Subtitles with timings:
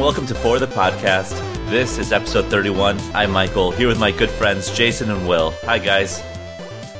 [0.00, 1.38] Hey, and welcome to For the Podcast.
[1.68, 2.98] This is episode 31.
[3.12, 5.50] I'm Michael, here with my good friends Jason and Will.
[5.64, 6.20] Hi, guys.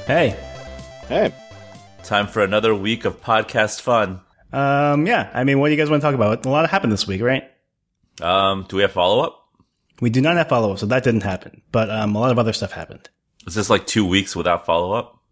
[0.06, 0.36] Hey.
[1.08, 1.32] Hey,
[2.02, 4.20] Time for another week of podcast fun.
[4.52, 5.30] Um, yeah.
[5.32, 6.44] I mean, what do you guys want to talk about?
[6.44, 7.50] A lot happened this week, right?
[8.20, 9.48] Um, do we have follow up?
[10.02, 11.62] We do not have follow up, so that didn't happen.
[11.72, 13.08] But um, a lot of other stuff happened.
[13.46, 15.22] Is this like two weeks without follow up?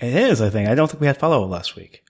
[0.00, 0.70] It is, I think.
[0.70, 2.02] I don't think we had follow up last week.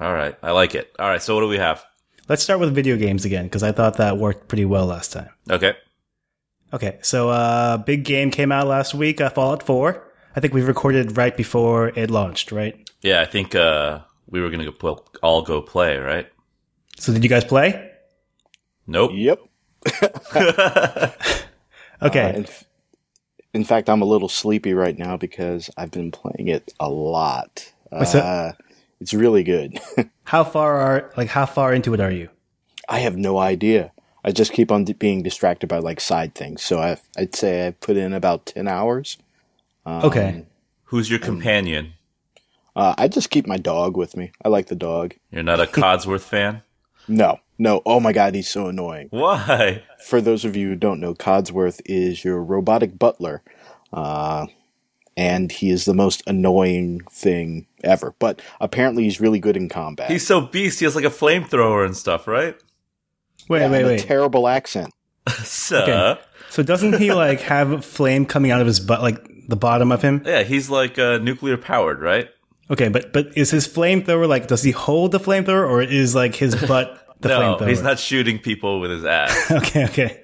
[0.00, 0.92] All right, I like it.
[0.98, 1.84] All right, so what do we have?
[2.28, 5.30] Let's start with video games again, because I thought that worked pretty well last time.
[5.50, 5.74] Okay.
[6.72, 10.04] Okay, so uh, big game came out last week, uh, Fallout 4.
[10.36, 12.76] I think we recorded right before it launched, right?
[13.00, 16.30] Yeah, I think uh, we were going to go pl- all go play, right?
[16.98, 17.90] So did you guys play?
[18.86, 19.12] Nope.
[19.14, 19.40] yep.
[22.00, 22.20] Okay.
[22.22, 22.64] Uh, in, f-
[23.54, 27.72] in fact, I'm a little sleepy right now because I've been playing it a lot.
[27.90, 28.24] What's that?
[28.24, 28.52] Uh,
[29.00, 29.80] it's really good.
[30.28, 32.28] how far are like how far into it are you?
[32.88, 33.92] I have no idea.
[34.24, 36.62] I just keep on being distracted by like side things.
[36.62, 39.16] So I, I'd say I put in about ten hours.
[39.86, 40.44] okay.
[40.84, 41.94] Who's your companion?
[42.76, 44.32] Uh, I just keep my dog with me.
[44.44, 45.14] I like the dog.
[45.30, 46.62] You're not a Codsworth fan?
[47.08, 47.82] No, no.
[47.86, 49.08] Oh my god, he's so annoying.
[49.10, 49.82] Why?
[50.04, 53.42] For those of you who don't know, Codsworth is your robotic butler,
[53.92, 54.46] uh,
[55.18, 58.14] and he is the most annoying thing ever.
[58.18, 60.10] But apparently, he's really good in combat.
[60.10, 60.78] He's so beast.
[60.78, 62.54] He has like a flamethrower and stuff, right?
[63.48, 64.00] Wait, Yeah, wait, and a wait.
[64.00, 64.94] terrible accent.
[65.44, 66.20] So, Okay.
[66.50, 70.00] So doesn't he like have flame coming out of his butt, like the bottom of
[70.00, 70.22] him?
[70.24, 72.28] yeah, he's like uh, nuclear powered, right?
[72.70, 74.46] Okay, but but is his flamethrower like?
[74.46, 77.68] Does he hold the flamethrower, or is like his butt the no, flamethrower?
[77.68, 79.50] he's not shooting people with his ass.
[79.50, 80.22] Okay, okay.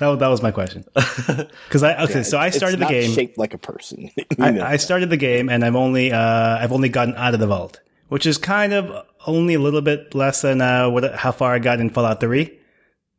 [0.00, 0.84] That was, that was my question.
[1.68, 3.12] Because I okay, so I It's started the game.
[3.12, 4.10] shaped like a person.
[4.38, 4.64] I, know.
[4.64, 7.80] I started the game, and I've only uh, I've only gotten out of the vault,
[8.08, 11.58] which is kind of only a little bit less than uh, what how far I
[11.60, 12.58] got in Fallout Three.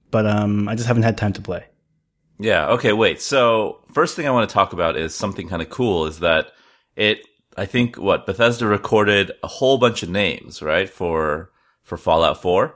[0.09, 1.63] But um, I just haven't had time to play.
[2.39, 2.67] yeah.
[2.71, 2.91] Okay.
[2.93, 3.21] Wait.
[3.21, 6.05] So first thing I want to talk about is something kind of cool.
[6.07, 6.51] Is that
[6.95, 7.19] it?
[7.57, 10.89] I think what Bethesda recorded a whole bunch of names, right?
[10.89, 11.51] For
[11.83, 12.75] for Fallout Four.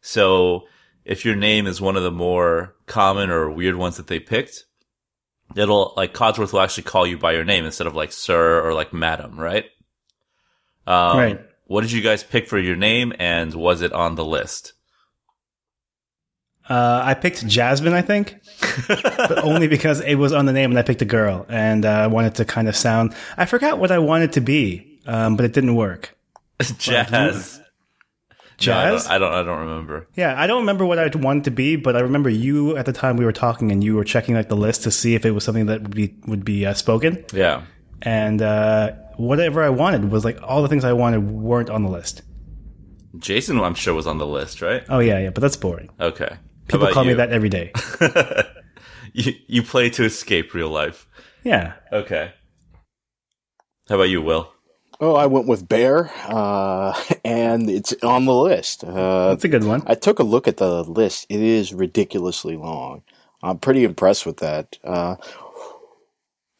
[0.00, 0.64] So
[1.04, 4.64] if your name is one of the more common or weird ones that they picked,
[5.56, 8.74] it'll like Codsworth will actually call you by your name instead of like sir or
[8.74, 9.64] like madam, right?
[10.86, 11.40] Um, Right.
[11.66, 14.72] What did you guys pick for your name, and was it on the list?
[16.68, 18.36] Uh, I picked Jasmine, I think,
[18.88, 21.90] but only because it was on the name, and I picked a girl, and uh,
[21.90, 23.14] I wanted to kind of sound.
[23.36, 26.16] I forgot what I wanted to be, um, but it didn't work.
[26.78, 27.59] Jazz.
[28.60, 29.06] Jazz.
[29.06, 29.48] I, don't, I don't.
[29.48, 30.06] I don't remember.
[30.14, 32.92] Yeah, I don't remember what I wanted to be, but I remember you at the
[32.92, 35.32] time we were talking, and you were checking like the list to see if it
[35.32, 37.24] was something that would be would be uh, spoken.
[37.32, 37.64] Yeah.
[38.02, 41.90] And uh, whatever I wanted was like all the things I wanted weren't on the
[41.90, 42.22] list.
[43.18, 44.84] Jason, I'm sure was on the list, right?
[44.88, 45.90] Oh yeah, yeah, but that's boring.
[46.00, 46.36] Okay.
[46.68, 47.72] People call me that every day.
[49.12, 51.06] You, you play to escape real life.
[51.42, 51.74] Yeah.
[51.92, 52.32] Okay.
[53.88, 54.52] How about you, Will?
[55.00, 58.84] Oh, I went with Bear, uh, and it's on the list.
[58.84, 59.82] Uh, That's a good one.
[59.86, 61.26] I took a look at the list.
[61.28, 63.02] It is ridiculously long.
[63.42, 64.78] I'm pretty impressed with that.
[64.84, 65.16] Uh,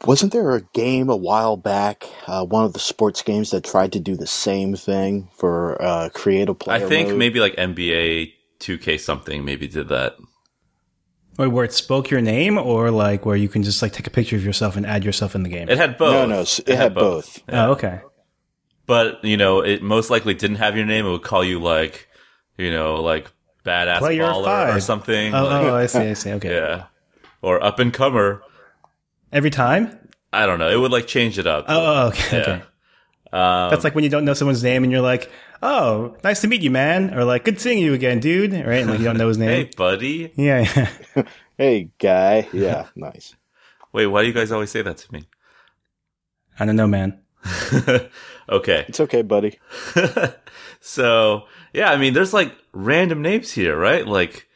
[0.07, 3.93] wasn't there a game a while back, uh, one of the sports games that tried
[3.93, 7.19] to do the same thing for uh, creative player I think mode?
[7.19, 10.17] maybe like NBA 2K something maybe did that.
[11.37, 14.11] Wait, where it spoke your name, or like where you can just like take a
[14.11, 15.69] picture of yourself and add yourself in the game.
[15.69, 16.13] It had both.
[16.13, 17.43] No, no, it had both.
[17.49, 17.67] Yeah.
[17.67, 18.01] oh, okay.
[18.91, 21.07] But, you know, it most likely didn't have your name.
[21.07, 22.09] It would call you like,
[22.59, 23.31] you know, like
[23.65, 24.75] badass Player baller five.
[24.75, 25.33] or something.
[25.33, 25.99] Oh, like- oh, I see.
[26.01, 26.33] I see.
[26.33, 26.55] Okay.
[26.57, 26.87] yeah.
[27.41, 28.43] Or up and comer.
[29.33, 29.97] Every time.
[30.33, 30.69] I don't know.
[30.69, 31.67] It would like change it up.
[31.69, 31.75] Oh,
[32.05, 32.37] oh, okay.
[32.37, 32.43] Yeah.
[32.43, 32.63] Okay.
[33.33, 35.31] Um, That's like when you don't know someone's name and you're like,
[35.63, 38.81] "Oh, nice to meet you, man," or like, "Good seeing you again, dude." Right?
[38.83, 39.67] And like you don't know his name.
[39.67, 40.33] hey, buddy.
[40.35, 40.67] Yeah.
[41.15, 41.23] yeah.
[41.57, 42.49] Hey, guy.
[42.53, 43.37] Yeah, nice.
[43.93, 45.29] Wait, why do you guys always say that to me?
[46.59, 47.21] I don't know, man.
[48.51, 48.85] Okay.
[48.89, 49.59] It's okay, buddy.
[50.81, 54.07] so yeah, I mean, there's like random names here, right?
[54.07, 54.49] Like,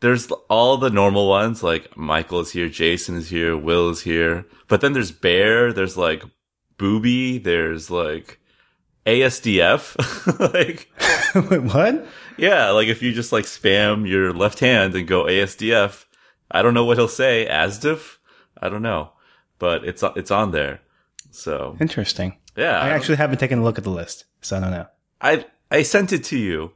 [0.00, 4.46] there's all the normal ones, like Michael is here, Jason is here, Will is here,
[4.68, 6.22] but then there's Bear, there's like
[6.76, 8.38] Booby, there's like
[9.06, 9.96] ASDF,
[10.54, 10.88] like
[11.50, 12.06] Wait, what?
[12.36, 16.04] yeah, like if you just like spam your left hand and go ASDF,
[16.50, 18.18] I don't know what he'll say, ASDF,
[18.60, 19.12] I don't know,
[19.58, 20.80] but it's it's on there,
[21.30, 22.36] so Interesting.
[22.56, 24.86] yeah, I actually haven't taken a look at the list, so I don't know.
[25.20, 26.72] I I sent it to you.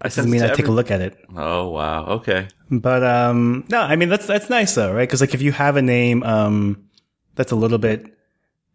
[0.00, 1.16] I Doesn't mean it I to take a look at it.
[1.34, 2.06] Oh wow.
[2.06, 2.48] Okay.
[2.70, 5.02] But um, no, I mean that's that's nice though, right?
[5.08, 6.88] Because like if you have a name um
[7.36, 8.16] that's a little bit,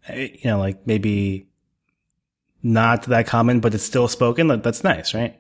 [0.07, 1.50] eh, you know, like maybe
[2.63, 4.48] not that common, but it's still spoken.
[4.48, 5.40] Like, that's nice, right?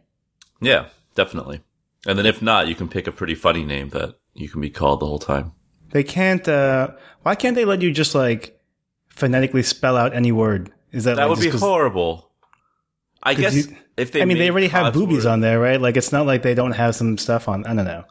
[0.61, 1.61] Yeah, definitely.
[2.05, 4.69] And then if not, you can pick a pretty funny name that you can be
[4.69, 5.51] called the whole time.
[5.91, 6.47] They can't.
[6.47, 6.91] Uh,
[7.23, 8.58] why can't they let you just like
[9.19, 10.71] phonetically spell out any word?
[10.91, 12.31] Is that That like, would be horrible.
[13.21, 15.79] I guess you- if they I mean, they already have boobies on there, right?
[15.79, 17.65] Like, it's not like they don't have some stuff on.
[17.65, 18.05] I don't know.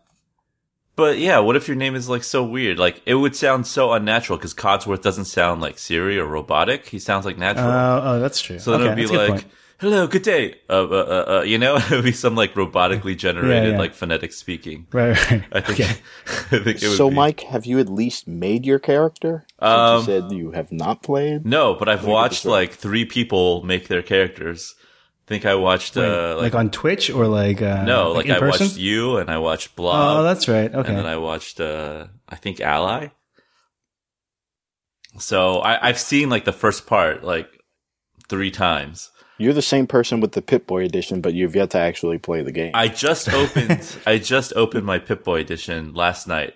[0.97, 2.77] But yeah, what if your name is like so weird?
[2.77, 6.87] Like it would sound so unnatural because Codsworth doesn't sound like Siri or robotic.
[6.89, 7.69] He sounds like natural.
[7.71, 8.59] Uh, oh, that's true.
[8.59, 9.45] so then it would be that's a good like.
[9.79, 13.17] "Hello, good day." Uh, uh, uh, uh, you know, it would be some like robotically
[13.17, 13.79] generated, yeah.
[13.79, 14.87] like phonetic speaking.
[14.93, 15.45] right, right.
[15.53, 15.81] I think.
[15.81, 15.91] Okay.
[16.27, 17.17] I think it would So, be.
[17.17, 19.47] Mike, have you at least made your character?
[19.59, 21.45] Um, you said you have not played.
[21.47, 24.75] No, but I've watched like three people make their characters.
[24.79, 28.33] I think I watched uh, like, like, on Twitch or like uh, no, like, in
[28.33, 28.67] I person?
[28.69, 30.19] watched you and I watched Blob.
[30.19, 30.75] Oh, that's right.
[30.75, 30.89] Okay.
[30.89, 33.09] and then I watched uh I think Ally.
[35.19, 37.49] So I, I've seen like the first part like
[38.29, 39.11] three times.
[39.39, 42.43] You're the same person with the Pip Boy edition, but you've yet to actually play
[42.43, 42.73] the game.
[42.75, 46.55] I just opened I just opened my Pip Boy edition last night,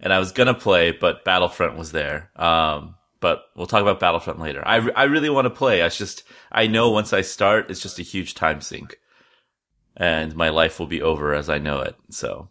[0.00, 2.30] and I was gonna play, but Battlefront was there.
[2.36, 4.62] Um, but we'll talk about Battlefront later.
[4.64, 5.82] I, I really want to play.
[5.82, 6.22] I just
[6.52, 8.96] I know once I start, it's just a huge time sink,
[9.96, 11.96] and my life will be over as I know it.
[12.10, 12.48] So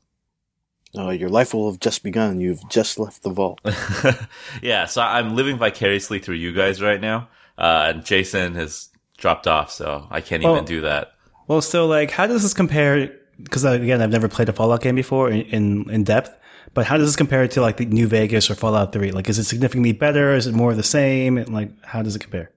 [0.95, 2.39] Oh, your life will have just begun.
[2.39, 3.59] You've just left the vault.
[4.61, 7.29] yeah, so I'm living vicariously through you guys right now.
[7.57, 10.53] Uh, and Jason has dropped off, so I can't Oh.
[10.53, 11.11] even do that.
[11.47, 13.11] well, so like, how does this compare?
[13.41, 16.33] Because again, I've never played a Fallout game before in, in in depth.
[16.73, 19.11] But how does this compare to like the New Vegas or Fallout Three?
[19.11, 20.33] Like, is it significantly better?
[20.35, 21.37] Is it more of the same?
[21.37, 22.51] And, Like, how does it compare?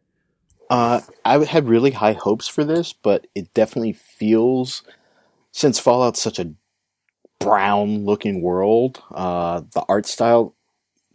[0.69, 4.83] Uh, I had really high hopes for this, but it definitely feels,
[5.53, 6.53] since Fallout's such a
[7.39, 10.55] brown looking world, uh, the art style,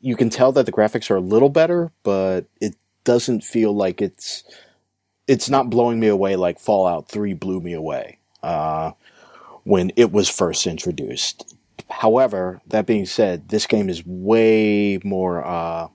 [0.02, 4.02] you can tell that the graphics are a little better, but it doesn't feel like
[4.02, 4.44] it's,
[5.28, 8.92] it's not blowing me away like Fallout 3 blew me away, uh,
[9.64, 11.56] when it was first introduced.
[11.90, 15.88] However, that being said, this game is way more, uh,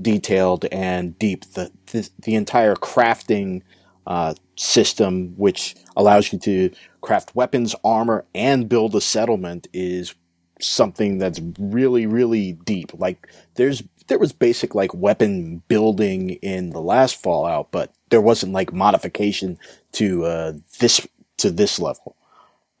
[0.00, 1.44] detailed and deep.
[1.52, 3.62] The the, the entire crafting
[4.06, 6.70] uh, system, which allows you to
[7.00, 10.14] craft weapons, armor, and build a settlement, is
[10.60, 12.92] something that's really really deep.
[12.94, 18.52] Like there's there was basic like weapon building in the last Fallout, but there wasn't
[18.52, 19.58] like modification
[19.92, 21.06] to uh, this
[21.38, 22.16] to this level.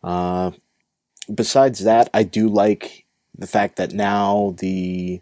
[0.02, 0.52] Uh,
[1.32, 3.04] besides that, I do like
[3.36, 5.20] the fact that now the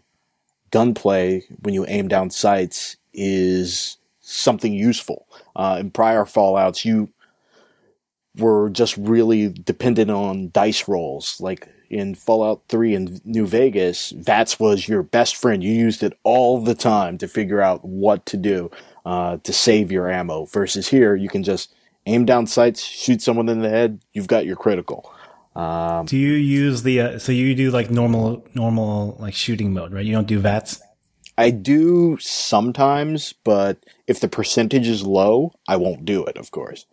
[0.71, 5.27] gunplay when you aim down sights is something useful.
[5.55, 7.09] Uh, in prior Fallouts, you
[8.37, 11.39] were just really dependent on dice rolls.
[11.39, 15.63] Like in Fallout 3 in New Vegas, VATS was your best friend.
[15.63, 18.71] You used it all the time to figure out what to do
[19.05, 20.45] uh, to save your ammo.
[20.45, 21.73] Versus here, you can just
[22.05, 25.11] aim down sights, shoot someone in the head, you've got your critical.
[26.05, 30.05] Do you use the uh, so you do like normal normal like shooting mode, right?
[30.05, 30.81] You don't do VATS.
[31.37, 33.77] I do sometimes, but
[34.07, 36.85] if the percentage is low, I won't do it, of course.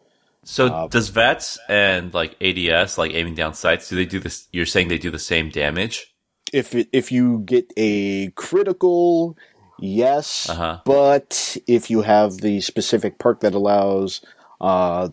[0.45, 4.49] So Uh, does VATS and like ADS, like aiming down sights, do they do this?
[4.53, 6.15] You're saying they do the same damage?
[6.53, 9.37] If it, if you get a critical,
[9.79, 10.81] yes, Uh-huh.
[10.85, 14.21] but if you have the specific perk that allows,
[14.61, 15.09] uh,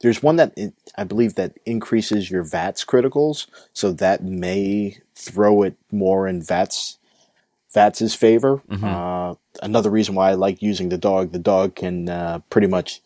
[0.00, 5.62] there's one that it, I believe that increases your VATS criticals, so that may throw
[5.62, 6.98] it more in VATS
[7.74, 8.62] VATS's favor.
[8.70, 13.00] Uh, another reason why I like using the dog, the dog can uh, pretty much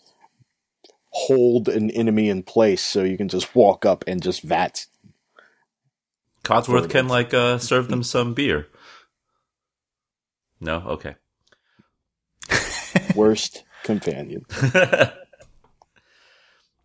[1.12, 4.87] hold an enemy in place, so you can just walk up and just vat.
[6.45, 8.66] Codsworth can like uh, serve them some beer.
[10.61, 11.14] No, okay.
[13.14, 14.45] Worst companion.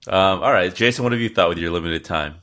[0.07, 2.35] Um, all right, Jason, what have you thought with your limited time?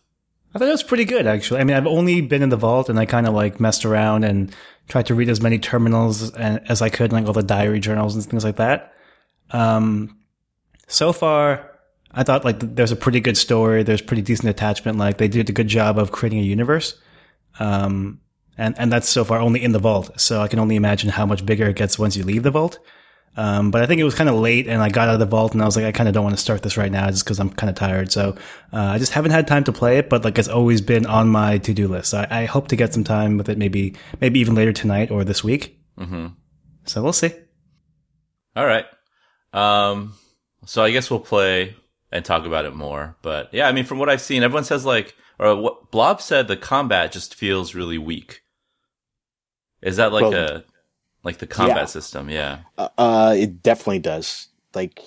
[0.54, 1.60] I thought it was pretty good, actually.
[1.60, 4.24] I mean, I've only been in the vault and I kind of like messed around
[4.24, 4.54] and
[4.86, 8.14] tried to read as many terminals and, as I could, like all the diary journals
[8.14, 8.92] and things like that.
[9.50, 10.18] Um,
[10.86, 11.73] so far,
[12.14, 13.82] I thought like there's a pretty good story.
[13.82, 14.98] There's pretty decent attachment.
[14.98, 16.98] Like they did a good job of creating a universe.
[17.58, 18.20] Um,
[18.56, 20.20] and, and that's so far only in the vault.
[20.20, 22.78] So I can only imagine how much bigger it gets once you leave the vault.
[23.36, 25.26] Um, but I think it was kind of late and I got out of the
[25.26, 27.10] vault and I was like, I kind of don't want to start this right now
[27.10, 28.12] just because I'm kind of tired.
[28.12, 28.36] So,
[28.72, 31.28] uh, I just haven't had time to play it, but like it's always been on
[31.28, 32.14] my to do list.
[32.14, 35.24] I, I hope to get some time with it, maybe, maybe even later tonight or
[35.24, 35.80] this week.
[35.98, 36.28] Mm-hmm.
[36.84, 37.32] So we'll see.
[38.54, 38.86] All right.
[39.52, 40.14] Um,
[40.64, 41.74] so I guess we'll play
[42.14, 43.16] and talk about it more.
[43.20, 46.46] But yeah, I mean, from what I've seen, everyone says like, or what Blob said,
[46.46, 48.42] the combat just feels really weak.
[49.82, 50.64] Is that like Well, a
[51.24, 51.84] like the combat yeah.
[51.86, 52.30] system?
[52.30, 52.60] Yeah.
[52.78, 54.48] Uh, uh, it definitely does.
[54.74, 55.00] Like,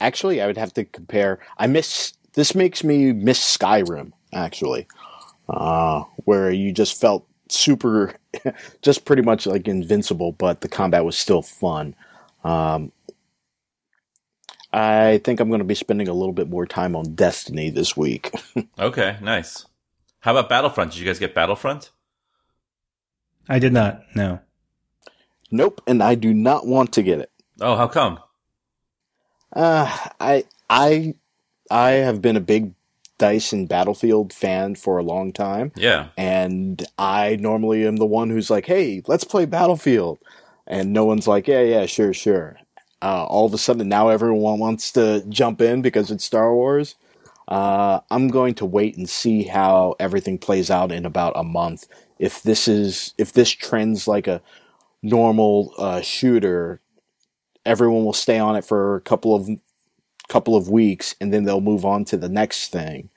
[0.00, 1.40] actually, I would have to compare.
[1.58, 2.14] I miss.
[2.32, 4.86] This makes me miss Skyrim actually,
[5.48, 8.14] uh, where you just felt super,
[8.82, 11.94] just pretty much like invincible, but the combat was still fun.
[12.44, 12.92] Um,
[14.72, 17.96] I think I'm going to be spending a little bit more time on Destiny this
[17.96, 18.32] week.
[18.78, 19.66] Okay, nice.
[20.20, 20.92] How about Battlefront?
[20.92, 21.90] Did you guys get Battlefront?
[23.48, 24.02] I did not.
[24.14, 24.40] No.
[25.50, 27.30] nope, and I do not want to get it.
[27.60, 28.18] Oh, how come?
[29.54, 31.14] Uh, I I
[31.70, 32.72] I have been a big
[33.18, 36.08] Dice and Battlefield fan for a long time, Yeah.
[36.16, 40.18] and I normally am the one who's like, "Hey, let's play Battlefield,"
[40.66, 42.56] and no one's like, "Yeah, yeah, sure, sure."
[43.02, 46.96] Uh, all of a sudden, now everyone wants to jump in because it's Star Wars.
[47.48, 51.88] Uh, I'm going to wait and see how everything plays out in about a month.
[52.18, 54.42] If this is if this trends like a
[55.02, 56.80] normal uh, shooter,
[57.64, 59.48] everyone will stay on it for a couple of
[60.28, 63.10] couple of weeks, and then they'll move on to the next thing,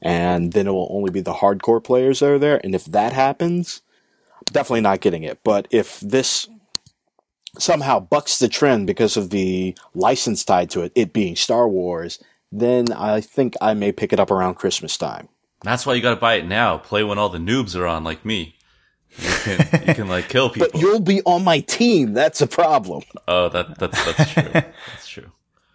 [0.00, 2.60] and then it will only be the hardcore players that are there.
[2.62, 3.82] And if that happens,
[4.52, 5.40] definitely not getting it.
[5.42, 6.48] But if this
[7.58, 12.18] somehow bucks the trend because of the license tied to it, it being Star Wars,
[12.50, 15.28] then I think I may pick it up around Christmas time.
[15.62, 16.78] That's why you gotta buy it now.
[16.78, 18.56] Play when all the noobs are on, like me.
[19.18, 20.68] You can, you can like kill people.
[20.72, 22.14] But you'll be on my team.
[22.14, 23.02] That's a problem.
[23.28, 24.50] oh, that, that's, that's true.
[24.52, 25.32] That's true.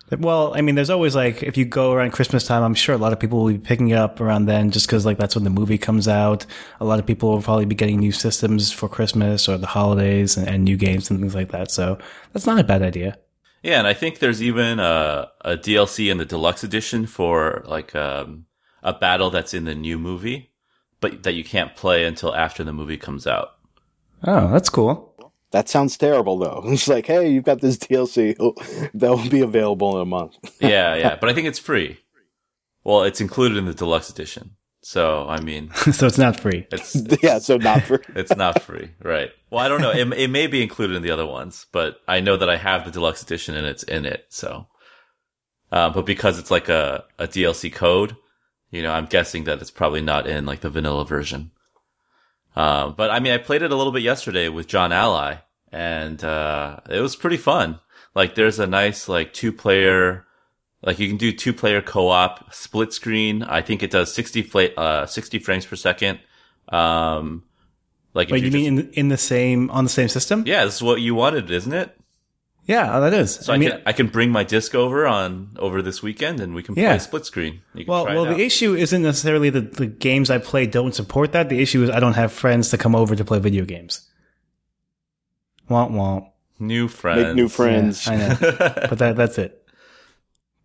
[0.10, 2.98] Well, I mean, there's always like if you go around Christmas time, I'm sure a
[2.98, 5.44] lot of people will be picking it up around then, just because like that's when
[5.44, 6.46] the movie comes out.
[6.80, 10.38] A lot of people will probably be getting new systems for Christmas or the holidays
[10.38, 11.72] and, and new games and things like that.
[11.72, 11.98] So
[12.32, 13.18] that's not a bad idea.
[13.64, 17.94] Yeah, and I think there's even a, a DLC in the deluxe edition for like
[17.94, 18.46] um,
[18.84, 20.52] a battle that's in the new movie,
[21.02, 23.56] but that you can't play until after the movie comes out.
[24.24, 25.07] Oh, that's cool.
[25.52, 26.64] That sounds terrible, though.
[26.68, 28.36] It's like, hey, you've got this DLC
[28.94, 30.38] that will be available in a month.
[30.60, 32.00] Yeah, yeah, but I think it's free.
[32.84, 34.52] Well, it's included in the deluxe edition.
[34.82, 36.66] So, I mean, so it's not free.
[36.72, 38.02] it's yeah, so not for.
[38.16, 39.32] it's not free, right?
[39.50, 39.92] Well, I don't know.
[39.92, 42.86] It, it may be included in the other ones, but I know that I have
[42.86, 44.28] the deluxe edition and it's in it.
[44.30, 44.68] So,
[45.74, 48.16] uh, but because it's like a, a DLC code,
[48.72, 51.52] you know, I'm guessing that it's probably not in like the vanilla version.
[52.58, 55.36] Uh, but I mean, I played it a little bit yesterday with John Ally
[55.72, 57.80] and, uh, it was pretty fun.
[58.16, 60.26] Like there's a nice like two player,
[60.82, 63.44] like you can do two player co-op split screen.
[63.44, 66.20] I think it does 60, fla- uh, 60 frames per second.
[66.70, 67.44] Um,
[68.16, 70.44] like if Wait, you just- mean in, in the same on the same system?
[70.48, 71.96] yeah, this is what you wanted, isn't it?
[72.68, 73.34] Yeah, oh, that is.
[73.36, 76.62] So I, can I can bring my disc over on over this weekend and we
[76.62, 76.90] can Yeah.
[76.90, 77.62] play split screen.
[77.74, 80.94] You can well, try well, the issue isn't necessarily that the games I play don't
[80.94, 81.48] support that.
[81.48, 84.10] The issue is I don't have friends to come over to play video games.
[85.70, 86.30] Womp womp.
[86.60, 87.26] new friends.
[87.28, 88.06] Make new friends.
[88.08, 89.64] I know, but that that's it.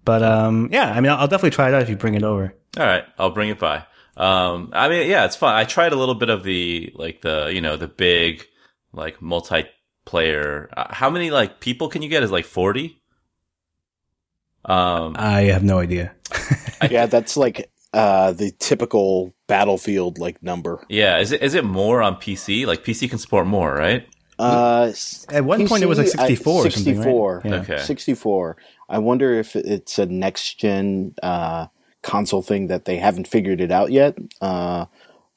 [0.04, 2.24] But um, yeah, I mean, I'll, I'll definitely try it out if you bring it
[2.24, 2.52] over.
[2.78, 3.84] All right, I'll bring it by.
[4.16, 5.54] Um, I mean, yeah, it's fun.
[5.54, 8.44] I tried a little bit of the like the you know the big
[8.92, 9.22] like
[10.06, 10.68] multiplayer.
[10.76, 12.22] Uh, how many like people can you get?
[12.22, 13.00] Is like forty.
[14.64, 16.14] Um, I have no idea.
[16.90, 20.84] yeah, that's like uh, the typical battlefield like number.
[20.88, 22.66] yeah, is it is it more on PC?
[22.66, 24.06] Like PC can support more, right?
[24.38, 24.92] Uh,
[25.28, 27.44] At one point, it was like PC, I- 64 right?
[27.44, 27.60] Yeah.
[27.60, 27.78] Okay.
[27.78, 28.56] 64.
[28.88, 31.66] I wonder if it's a next gen uh,
[32.02, 34.16] console thing that they haven't figured it out yet.
[34.40, 34.86] Uh,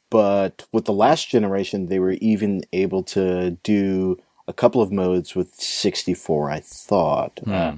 [0.10, 5.36] but with the last generation, they were even able to do a couple of modes
[5.36, 7.40] with 64, I thought.
[7.46, 7.76] Uh,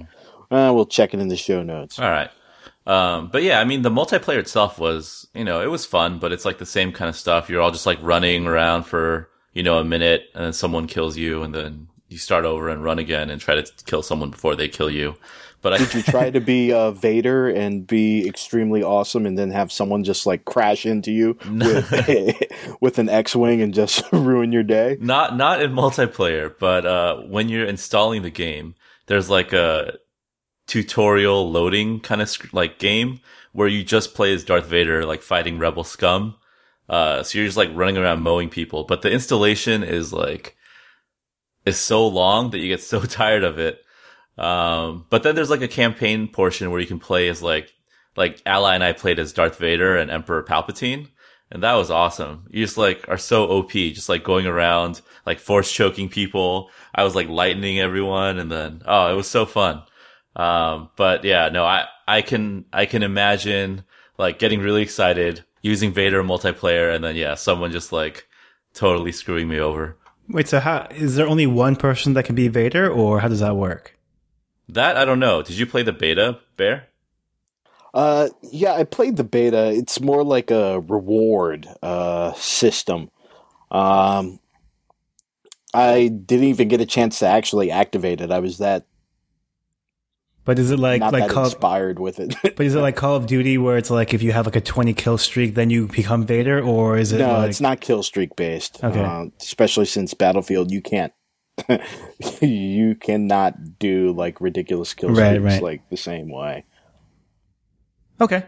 [0.51, 1.99] uh, we'll check it in the show notes.
[1.99, 2.29] All right.
[2.85, 6.31] Um, but yeah, I mean, the multiplayer itself was, you know, it was fun, but
[6.31, 7.49] it's like the same kind of stuff.
[7.49, 11.17] You're all just like running around for, you know, a minute and then someone kills
[11.17, 14.55] you and then you start over and run again and try to kill someone before
[14.55, 15.15] they kill you.
[15.61, 19.51] But I, Did you try to be uh, Vader and be extremely awesome and then
[19.51, 22.41] have someone just like crash into you with,
[22.81, 24.97] with an X Wing and just ruin your day?
[25.01, 28.75] not, not in multiplayer, but, uh, when you're installing the game,
[29.07, 29.97] there's like a
[30.67, 33.19] tutorial loading kind of like game
[33.53, 36.35] where you just play as Darth Vader, like fighting rebel scum.
[36.87, 40.55] Uh, so you're just like running around mowing people, but the installation is like,
[41.65, 43.81] is so long that you get so tired of it.
[44.37, 47.73] Um, but then there's like a campaign portion where you can play as like,
[48.15, 51.07] like Ally and I played as Darth Vader and Emperor Palpatine.
[51.49, 52.45] And that was awesome.
[52.49, 56.69] You just like are so OP, just like going around, like force choking people.
[56.93, 58.37] I was like lightning everyone.
[58.37, 59.81] And then, oh, it was so fun.
[60.35, 63.83] Um, but yeah, no, I, I can, I can imagine
[64.17, 66.93] like getting really excited using Vader multiplayer.
[66.93, 68.27] And then, yeah, someone just like
[68.73, 69.97] totally screwing me over.
[70.29, 73.39] Wait, so how is there only one person that can be Vader, or how does
[73.39, 73.96] that work?
[74.69, 75.41] That I don't know.
[75.41, 76.87] Did you play the beta, Bear?
[77.93, 79.71] Uh, yeah, I played the beta.
[79.71, 83.09] It's more like a reward uh, system.
[83.71, 84.39] Um,
[85.73, 88.31] I didn't even get a chance to actually activate it.
[88.31, 88.85] I was that
[90.45, 92.35] But is it like not like that Call inspired with it.
[92.43, 94.61] but is it like Call of Duty where it's like if you have like a
[94.61, 98.03] twenty kill streak then you become Vader or is it no, like it's not kill
[98.03, 98.83] streak based.
[98.83, 99.03] Okay.
[99.03, 101.13] Uh, especially since Battlefield, you can't.
[102.41, 105.63] you cannot do like ridiculous kill Right, streaks right.
[105.63, 106.65] like the same way.
[108.21, 108.43] Okay.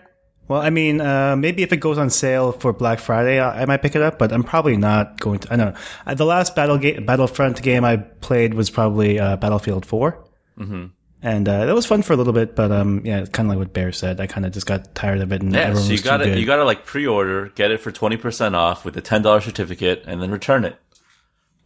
[0.48, 3.66] Well, I mean, uh, maybe if it goes on sale for Black Friday, I, I
[3.66, 5.54] might pick it up, but I'm probably not going to.
[5.54, 5.80] I don't know.
[6.08, 10.26] Uh, the last battle ga- Battlefront game I played was probably uh, Battlefield 4.
[10.58, 10.86] Mm-hmm.
[11.22, 13.60] And uh, that was fun for a little bit, but um, yeah, kind of like
[13.60, 14.20] what Bear said.
[14.22, 16.64] I kind of just got tired of it, and Yeah, so you gotta you gotta
[16.64, 20.32] like pre-order, get it for twenty percent off with a ten dollar certificate, and then
[20.32, 20.78] return it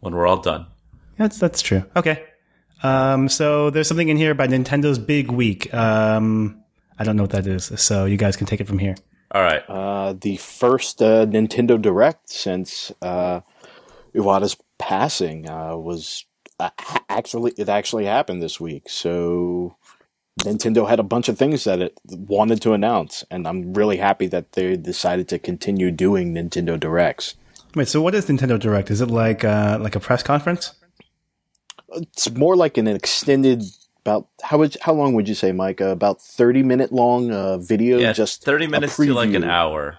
[0.00, 0.66] when we're all done.
[1.16, 1.84] That's that's true.
[1.96, 2.24] Okay.
[2.82, 5.72] Um, so there's something in here about Nintendo's Big Week.
[5.72, 6.62] Um,
[6.98, 8.94] I don't know what that is, so you guys can take it from here.
[9.30, 9.62] All right.
[9.68, 13.40] Uh, the first uh, Nintendo Direct since uh,
[14.14, 16.24] Iwata's passing uh, was
[16.60, 16.70] uh,
[17.08, 18.88] actually it actually happened this week.
[18.88, 19.76] So
[20.40, 24.26] Nintendo had a bunch of things that it wanted to announce, and I'm really happy
[24.28, 27.34] that they decided to continue doing Nintendo Directs.
[27.74, 28.90] Wait, so what is Nintendo Direct?
[28.90, 30.74] Is it like uh, like a press conference?
[31.94, 33.62] It's more like an extended.
[34.06, 35.80] About how would how long would you say, Mike?
[35.80, 39.96] Uh, about thirty minute long uh, video, Yeah, just thirty minutes to like an hour,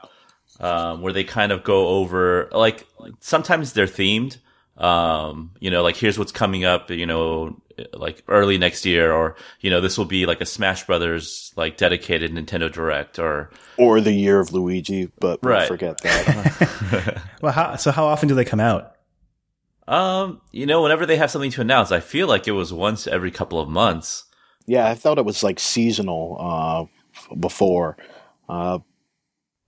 [0.59, 2.85] um, where they kind of go over like
[3.19, 4.37] sometimes they're themed.
[4.77, 6.91] Um, you know, like here's what's coming up.
[6.91, 7.59] You know,
[7.93, 11.75] like early next year, or you know, this will be like a Smash Brothers like
[11.77, 15.67] dedicated Nintendo Direct, or or the year of Luigi, but we'll Right.
[15.67, 17.21] forget that.
[17.41, 18.94] Well, how, so how often do they come out?
[19.87, 23.07] Um, you know, whenever they have something to announce, I feel like it was once
[23.07, 24.25] every couple of months.
[24.65, 27.97] Yeah, I thought it was like seasonal uh, before.
[28.49, 28.79] Uh,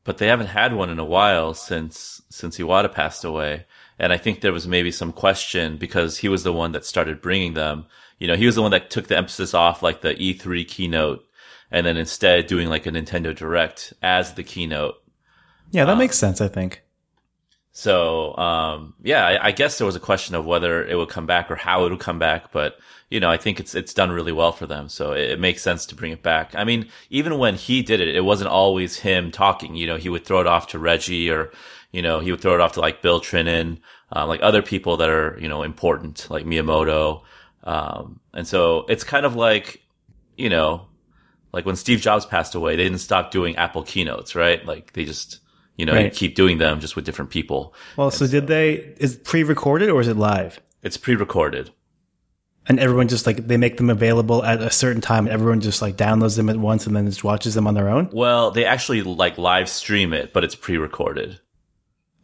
[0.03, 3.65] but they haven't had one in a while since since Iwata passed away.
[3.99, 7.21] And I think there was maybe some question because he was the one that started
[7.21, 7.85] bringing them.
[8.17, 11.25] You know, he was the one that took the emphasis off like the E3 keynote
[11.71, 14.95] and then instead doing like a Nintendo Direct as the keynote.
[15.71, 16.41] Yeah, that makes sense.
[16.41, 16.83] I think.
[17.77, 21.27] So, um, yeah, I, I guess there was a question of whether it would come
[21.27, 22.79] back or how it would come back, but
[23.11, 25.61] you know, I think it's it's done really well for them, so it, it makes
[25.61, 26.55] sense to bring it back.
[26.55, 29.75] I mean, even when he did it, it wasn't always him talking.
[29.75, 31.51] You know, he would throw it off to Reggie, or
[31.91, 33.77] you know, he would throw it off to like Bill Trinen,
[34.11, 37.21] um, like other people that are you know important, like Miyamoto.
[37.63, 39.83] Um, and so it's kind of like,
[40.35, 40.87] you know,
[41.53, 44.65] like when Steve Jobs passed away, they didn't stop doing Apple keynotes, right?
[44.65, 45.41] Like they just,
[45.77, 47.73] you know, you keep doing them just with different people.
[47.95, 48.73] Well, so did they?
[48.97, 50.59] Is it pre-recorded or is it live?
[50.83, 51.71] It's pre-recorded.
[52.69, 55.25] And everyone just like they make them available at a certain time.
[55.25, 57.87] and Everyone just like downloads them at once and then just watches them on their
[57.87, 58.09] own.
[58.11, 61.39] Well, they actually like live stream it, but it's pre-recorded.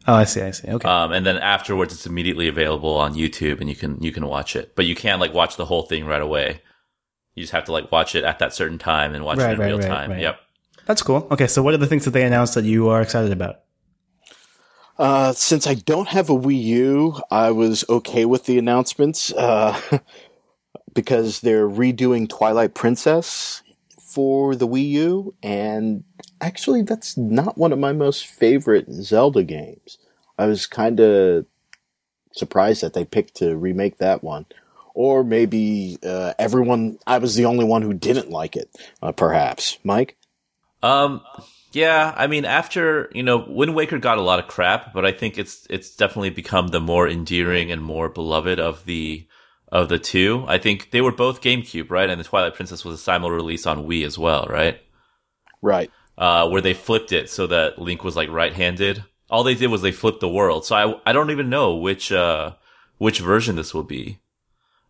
[0.06, 0.42] Oh, I see.
[0.42, 0.68] I see.
[0.68, 0.86] Okay.
[0.86, 4.54] Um, and then afterwards, it's immediately available on YouTube, and you can you can watch
[4.54, 4.74] it.
[4.76, 6.60] But you can't like watch the whole thing right away.
[7.34, 9.54] You just have to like watch it at that certain time and watch Right, it
[9.54, 10.10] in right, real right, time.
[10.10, 10.20] right.
[10.20, 10.40] Yep.
[10.86, 11.26] That's cool.
[11.30, 13.64] Okay, so what are the things that they announced that you are excited about?
[14.98, 19.78] uh, since I don't have a Wii U, I was okay with the announcements uh,
[20.94, 23.62] because they're redoing Twilight Princess
[24.00, 26.04] for the Wii U, and
[26.40, 29.98] actually, that's not one of my most favorite Zelda games.
[30.38, 31.46] I was kind of
[32.32, 34.46] surprised that they picked to remake that one.
[34.96, 38.70] Or maybe uh, everyone, I was the only one who didn't like it,
[39.02, 39.78] uh, perhaps.
[39.82, 40.16] Mike?
[40.84, 41.22] Um,
[41.72, 45.12] yeah, I mean, after you know, Wind Waker got a lot of crap, but I
[45.12, 49.26] think it's it's definitely become the more endearing and more beloved of the
[49.72, 50.44] of the two.
[50.46, 52.08] I think they were both GameCube, right?
[52.10, 54.80] And the Twilight Princess was a simul release on Wii as well, right?
[55.62, 55.90] Right.
[56.16, 59.04] uh, where they flipped it so that Link was like right-handed.
[59.30, 60.64] All they did was they flipped the world.
[60.64, 62.52] So I I don't even know which uh
[62.98, 64.18] which version this will be.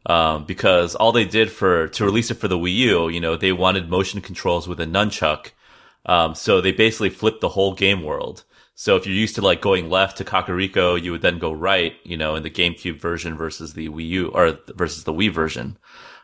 [0.06, 3.36] Um, because all they did for to release it for the Wii U, you know,
[3.36, 5.52] they wanted motion controls with a nunchuck.
[6.06, 8.44] Um, so they basically flipped the whole game world.
[8.74, 11.94] So if you're used to like going left to Kakariko, you would then go right,
[12.02, 15.78] you know, in the GameCube version versus the Wii U or versus the Wii version.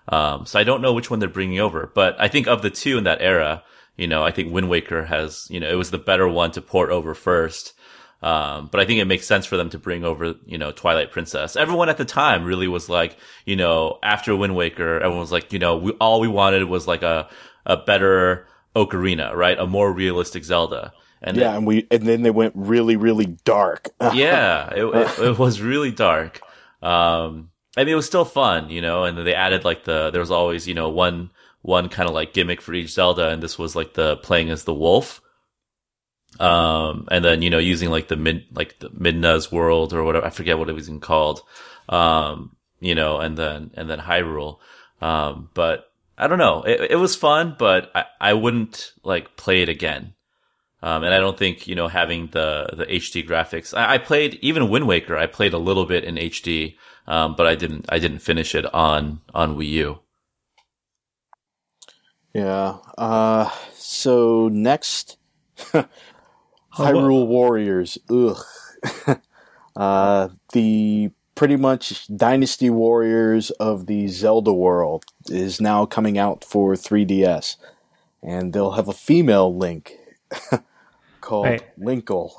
[0.09, 2.71] Um, so I don't know which one they're bringing over, but I think of the
[2.71, 3.63] two in that era,
[3.97, 6.61] you know, I think Wind Waker has, you know, it was the better one to
[6.61, 7.75] port over first.
[8.23, 11.11] Um, but I think it makes sense for them to bring over, you know, Twilight
[11.11, 11.57] Princess.
[11.57, 13.17] Everyone at the time really was like,
[13.47, 16.87] you know, after Wind Waker, everyone was like, you know, we, all we wanted was
[16.87, 17.29] like a,
[17.65, 19.59] a better Ocarina, right?
[19.59, 20.93] A more realistic Zelda.
[21.23, 23.91] And Yeah, and we and then they went really, really dark.
[24.15, 26.41] yeah, it, it, it was really dark.
[26.83, 30.11] Um, I mean, it was still fun, you know, and then they added like the,
[30.11, 31.31] there was always, you know, one,
[31.63, 34.65] one kind of like gimmick for each Zelda, and this was like the playing as
[34.65, 35.21] the wolf.
[36.39, 40.25] Um, and then you know using like the mid like the Midna's world or whatever
[40.25, 41.43] I forget what it was even called.
[41.89, 44.59] Um, you know, and then and then Hyrule.
[45.01, 45.90] Um, but
[46.21, 46.63] I don't know.
[46.63, 50.13] It, it was fun, but I, I wouldn't like play it again.
[50.83, 54.39] Um, and I don't think, you know, having the, the HD graphics, I, I, played
[54.41, 55.17] even Wind Waker.
[55.17, 56.77] I played a little bit in HD.
[57.07, 59.99] Um, but I didn't, I didn't finish it on, on Wii U.
[62.35, 62.77] Yeah.
[62.97, 65.17] Uh, so next,
[66.77, 67.99] Hyrule Warriors.
[68.11, 68.39] Ugh.
[69.77, 76.75] uh, the pretty much Dynasty Warriors of the Zelda world is now coming out for
[76.75, 77.57] 3DS,
[78.23, 79.97] and they'll have a female Link
[81.23, 81.63] called Wait.
[81.81, 82.33] Linkle.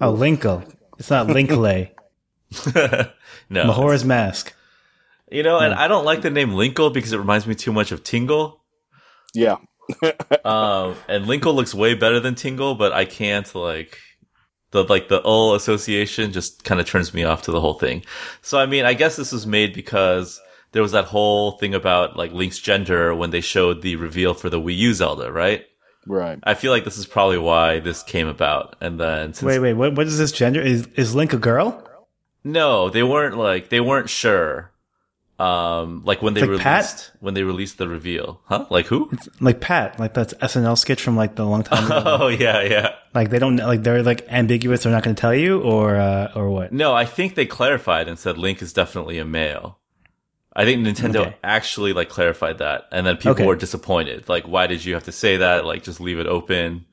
[0.00, 0.72] Oh, Linkle.
[0.96, 1.90] It's not Linkley.
[3.50, 3.64] no.
[3.64, 4.54] Mahora's Mask.
[5.28, 7.90] You know, and I don't like the name Linkle because it reminds me too much
[7.90, 8.62] of Tingle.
[9.34, 9.56] Yeah.
[10.44, 13.98] um, and Linkle looks way better than Tingle, but I can't like
[14.70, 18.04] the like the ul association just kind of turns me off to the whole thing.
[18.42, 20.40] So I mean, I guess this was made because
[20.72, 24.48] there was that whole thing about like Link's gender when they showed the reveal for
[24.48, 25.64] the Wii U Zelda, right?
[26.06, 26.38] Right.
[26.42, 28.76] I feel like this is probably why this came about.
[28.80, 29.96] And then wait, wait, what?
[29.96, 30.60] What is this gender?
[30.60, 31.86] Is is Link a girl?
[32.42, 34.69] No, they weren't like they weren't sure.
[35.40, 37.10] Um, like when they like released Pat?
[37.20, 38.66] when they released the reveal, huh?
[38.68, 39.08] Like who?
[39.10, 42.02] It's like Pat, like that's SNL sketch from like the long time ago.
[42.20, 42.94] Oh yeah, yeah.
[43.14, 44.82] Like they don't like they're like ambiguous.
[44.82, 46.74] They're not going to tell you, or uh, or what?
[46.74, 49.78] No, I think they clarified and said Link is definitely a male.
[50.54, 51.36] I think Nintendo okay.
[51.42, 53.46] actually like clarified that, and then people okay.
[53.46, 54.28] were disappointed.
[54.28, 55.64] Like, why did you have to say that?
[55.64, 56.84] Like, just leave it open.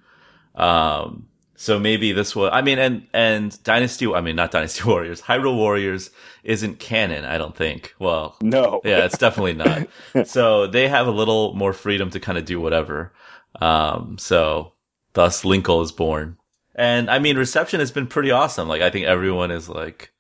[0.56, 1.28] Um,
[1.60, 5.56] so maybe this was, I mean, and, and Dynasty, I mean, not Dynasty Warriors, Hyrule
[5.56, 6.12] Warriors
[6.44, 7.96] isn't canon, I don't think.
[7.98, 8.80] Well, no.
[8.86, 9.88] yeah, it's definitely not.
[10.28, 13.12] so they have a little more freedom to kind of do whatever.
[13.60, 14.74] Um, so
[15.14, 16.38] thus Linkle is born.
[16.76, 18.68] And I mean, reception has been pretty awesome.
[18.68, 20.14] Like, I think everyone is like,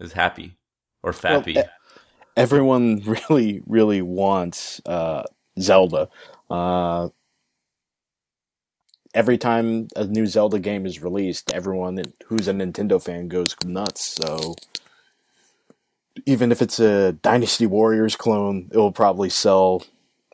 [0.00, 0.56] is happy
[1.02, 1.56] or fappy.
[1.56, 1.68] Well,
[2.34, 5.24] everyone really, really wants, uh,
[5.60, 6.08] Zelda.
[6.48, 7.10] Uh,
[9.16, 14.04] every time a new Zelda game is released, everyone who's a Nintendo fan goes nuts.
[14.22, 14.54] So
[16.26, 19.82] even if it's a Dynasty Warriors clone, it will probably sell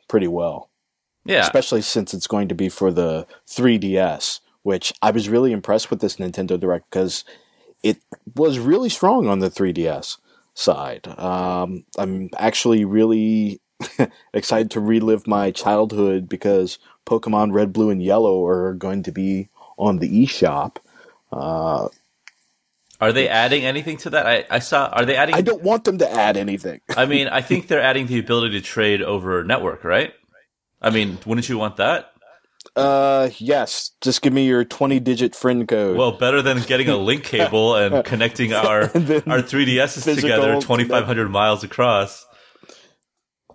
[0.09, 0.69] pretty well.
[1.25, 1.41] Yeah.
[1.41, 6.01] Especially since it's going to be for the 3DS, which I was really impressed with
[6.01, 7.23] this Nintendo Direct because
[7.83, 7.99] it
[8.35, 10.17] was really strong on the 3DS
[10.53, 11.07] side.
[11.17, 13.61] Um, I'm actually really
[14.33, 19.49] excited to relive my childhood because Pokemon Red, Blue, and Yellow are going to be
[19.77, 20.77] on the eShop.
[21.31, 21.89] Uh,
[23.01, 24.25] are they adding anything to that?
[24.25, 24.87] I, I saw.
[24.87, 25.35] Are they adding?
[25.35, 26.79] I don't want them to add anything.
[26.97, 30.13] I mean, I think they're adding the ability to trade over network, right?
[30.81, 32.11] I mean, wouldn't you want that?
[32.75, 33.91] Uh, yes.
[33.99, 35.97] Just give me your twenty-digit friend code.
[35.97, 41.29] Well, better than getting a link cable and connecting our our 3DSs together twenty-five hundred
[41.29, 42.25] miles across.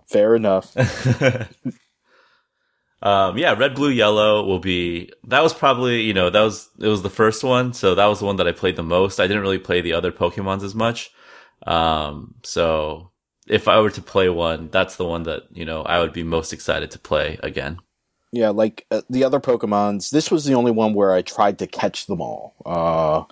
[0.09, 0.75] Fair enough.
[3.01, 5.11] um, yeah, red, blue, yellow will be.
[5.27, 8.19] That was probably you know that was it was the first one, so that was
[8.19, 9.19] the one that I played the most.
[9.19, 11.11] I didn't really play the other Pokemon's as much.
[11.67, 13.11] Um, so
[13.47, 16.23] if I were to play one, that's the one that you know I would be
[16.23, 17.77] most excited to play again.
[18.31, 21.67] Yeah, like uh, the other Pokemon's, this was the only one where I tried to
[21.67, 22.55] catch them all.
[22.65, 23.23] Uh,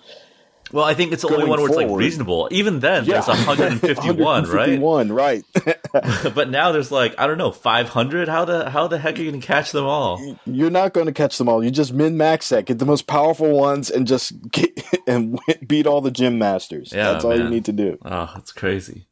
[0.72, 2.48] well, I think it's the only one where forward, it's like reasonable.
[2.50, 3.20] Even then, yeah.
[3.20, 5.44] there's 151, 151 right?
[5.64, 5.76] right.
[6.34, 8.28] but now there's like I don't know 500.
[8.28, 10.36] How the how the heck are you going to catch them all?
[10.46, 11.64] You're not going to catch them all.
[11.64, 15.86] You just min max that, get the most powerful ones, and just get and beat
[15.86, 16.92] all the gym masters.
[16.92, 17.44] Yeah, that's all man.
[17.44, 17.98] you need to do.
[18.04, 19.07] Oh, that's crazy.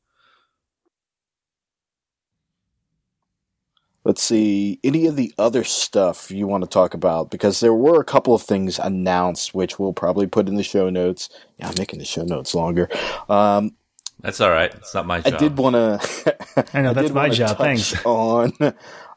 [4.06, 7.28] Let's see any of the other stuff you want to talk about?
[7.28, 10.88] Because there were a couple of things announced which we'll probably put in the show
[10.88, 11.28] notes.
[11.58, 12.88] Yeah i'm making the show notes longer.
[13.28, 13.74] Um,
[14.20, 14.72] that's all right.
[14.74, 17.58] It's not my job i did want to i know that's my job.
[17.58, 17.94] thanks.
[18.04, 18.52] on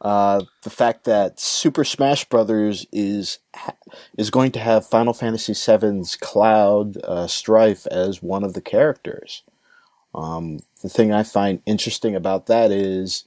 [0.02, 3.38] uh, the fact that super smash brothers is
[4.18, 9.44] is going to have final fantasy VII's cloud uh, strife as one of the characters.
[10.16, 13.26] Um, the thing i find interesting about that is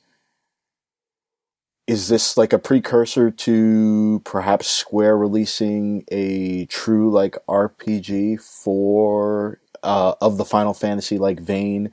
[1.86, 10.14] is this like a precursor to perhaps Square releasing a true like RPG for uh,
[10.20, 11.92] of the Final Fantasy like vein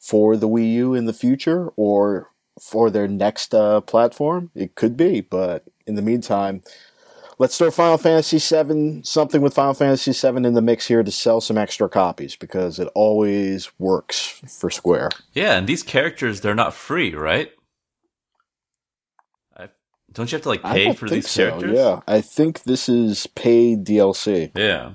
[0.00, 4.50] for the Wii U in the future or for their next uh, platform?
[4.54, 6.62] It could be, but in the meantime,
[7.38, 11.10] let's throw Final Fantasy VII something with Final Fantasy VII in the mix here to
[11.12, 15.10] sell some extra copies because it always works for Square.
[15.32, 17.52] Yeah, and these characters they're not free, right?
[20.14, 21.50] Don't you have to like pay for these so.
[21.50, 21.76] characters?
[21.76, 24.52] Yeah, I think this is paid DLC.
[24.54, 24.92] Yeah.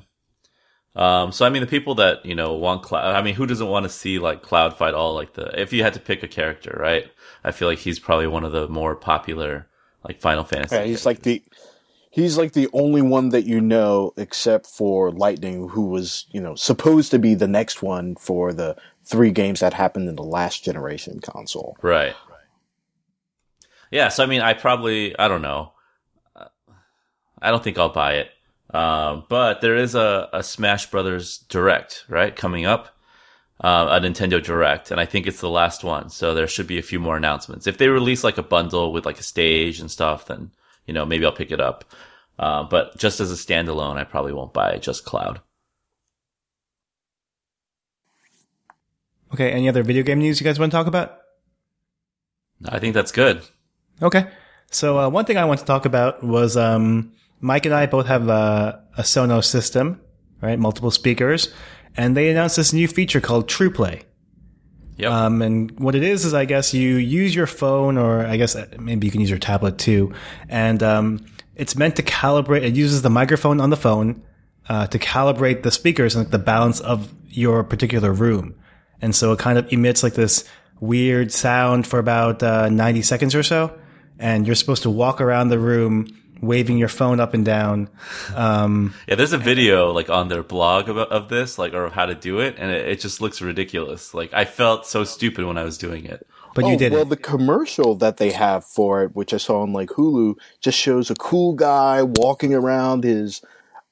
[0.95, 3.15] Um, so I mean, the people that you know want Cloud.
[3.15, 5.59] I mean, who doesn't want to see like Cloud fight all like the?
[5.59, 7.05] If you had to pick a character, right?
[7.43, 9.67] I feel like he's probably one of the more popular
[10.03, 10.75] like Final Fantasy.
[10.75, 11.43] Yeah, he's like the
[12.09, 16.55] he's like the only one that you know except for Lightning, who was you know
[16.55, 20.63] supposed to be the next one for the three games that happened in the last
[20.63, 21.77] generation console.
[21.81, 22.15] Right.
[23.91, 25.73] Yeah, so I mean, I probably, I don't know.
[27.41, 28.29] I don't think I'll buy it.
[28.71, 32.95] Um, but there is a, a Smash Brothers Direct, right, coming up.
[33.61, 36.09] Uh, a Nintendo Direct, and I think it's the last one.
[36.09, 37.67] So there should be a few more announcements.
[37.67, 40.51] If they release like a bundle with like a stage and stuff, then,
[40.85, 41.83] you know, maybe I'll pick it up.
[42.37, 45.41] Uh, but just as a standalone, I probably won't buy just Cloud.
[49.33, 51.17] Okay, any other video game news you guys want to talk about?
[52.65, 53.41] I think that's good.
[54.01, 54.27] Okay.
[54.71, 58.05] So uh, one thing I want to talk about was um, Mike and I both
[58.05, 59.99] have a, a Sonos system,
[60.41, 60.59] right?
[60.59, 61.53] Multiple speakers,
[61.97, 64.03] and they announced this new feature called TruePlay.
[64.97, 65.11] Yep.
[65.11, 68.55] Um, and what it is is, I guess you use your phone, or I guess
[68.55, 70.13] uh, maybe you can use your tablet too,
[70.49, 72.63] and um, it's meant to calibrate.
[72.63, 74.21] It uses the microphone on the phone
[74.67, 78.55] uh, to calibrate the speakers and like, the balance of your particular room,
[79.01, 80.43] and so it kind of emits like this
[80.81, 83.73] weird sound for about uh, ninety seconds or so,
[84.19, 86.07] and you're supposed to walk around the room
[86.41, 87.89] waving your phone up and down.
[88.35, 92.05] Um, Yeah, there's a video like on their blog of, of this, like or how
[92.05, 94.13] to do it, and it, it just looks ridiculous.
[94.13, 96.25] Like I felt so stupid when I was doing it.
[96.55, 97.09] but you oh, did well, it.
[97.09, 101.09] the commercial that they have for it, which I saw on like Hulu, just shows
[101.09, 103.41] a cool guy walking around his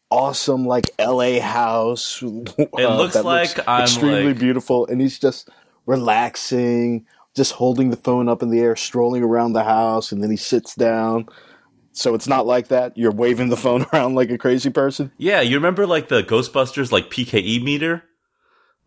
[0.09, 1.39] awesome like L.A.
[1.39, 2.21] house.
[2.21, 5.49] It looks like I'm, extremely like- beautiful, and he's just
[5.85, 7.05] relaxing,
[7.37, 10.35] just holding the phone up in the air, strolling around the house, and then he
[10.37, 11.27] sits down.
[11.93, 12.97] So it's not like that.
[12.97, 15.11] You're waving the phone around like a crazy person.
[15.17, 18.03] Yeah, you remember like the Ghostbusters like PKE meter,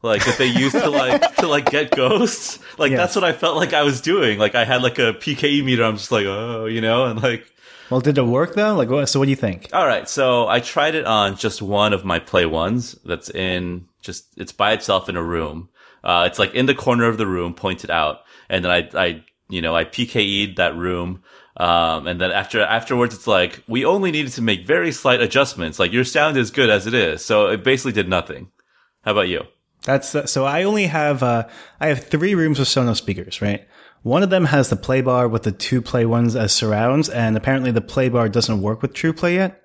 [0.02, 2.58] like that they used to like to like get ghosts.
[2.78, 2.98] Like Yes.
[3.00, 4.38] that's what I felt like I was doing.
[4.38, 5.82] Like I had like a PKE meter.
[5.84, 7.44] I'm just like oh, you know, and like
[7.90, 8.74] Well, did it work though?
[8.74, 9.68] Like, what, so what do you think?
[9.72, 12.96] All right, so I tried it on just one of my play ones.
[13.04, 15.68] That's in just it's by itself in a room.
[16.02, 19.24] Uh, it's like in the corner of the room, pointed out, and then I, I,
[19.48, 21.22] you know, I PKE'd that room.
[21.56, 25.78] Um, and then after afterwards, it's like we only needed to make very slight adjustments.
[25.78, 28.50] Like your sound is good as it is, so it basically did nothing.
[29.02, 29.44] How about you?
[29.82, 30.44] That's uh, so.
[30.44, 31.48] I only have uh,
[31.80, 33.66] I have three rooms with Sonos speakers, right?
[34.02, 37.36] One of them has the play bar with the two play ones as surrounds, and
[37.36, 39.62] apparently the play bar doesn't work with True Play yet.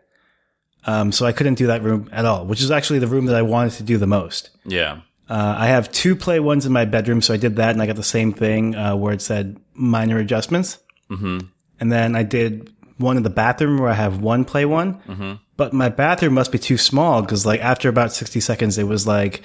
[0.86, 3.36] Um, so I couldn't do that room at all, which is actually the room that
[3.36, 4.52] I wanted to do the most.
[4.66, 7.82] Yeah, Uh, I have two play ones in my bedroom, so I did that, and
[7.82, 10.80] I got the same thing uh, where it said minor adjustments.
[11.10, 11.48] Mm-hmm.
[11.80, 15.34] And then I did one in the bathroom where I have one play one, mm-hmm.
[15.58, 19.06] but my bathroom must be too small because like after about sixty seconds, it was
[19.08, 19.42] like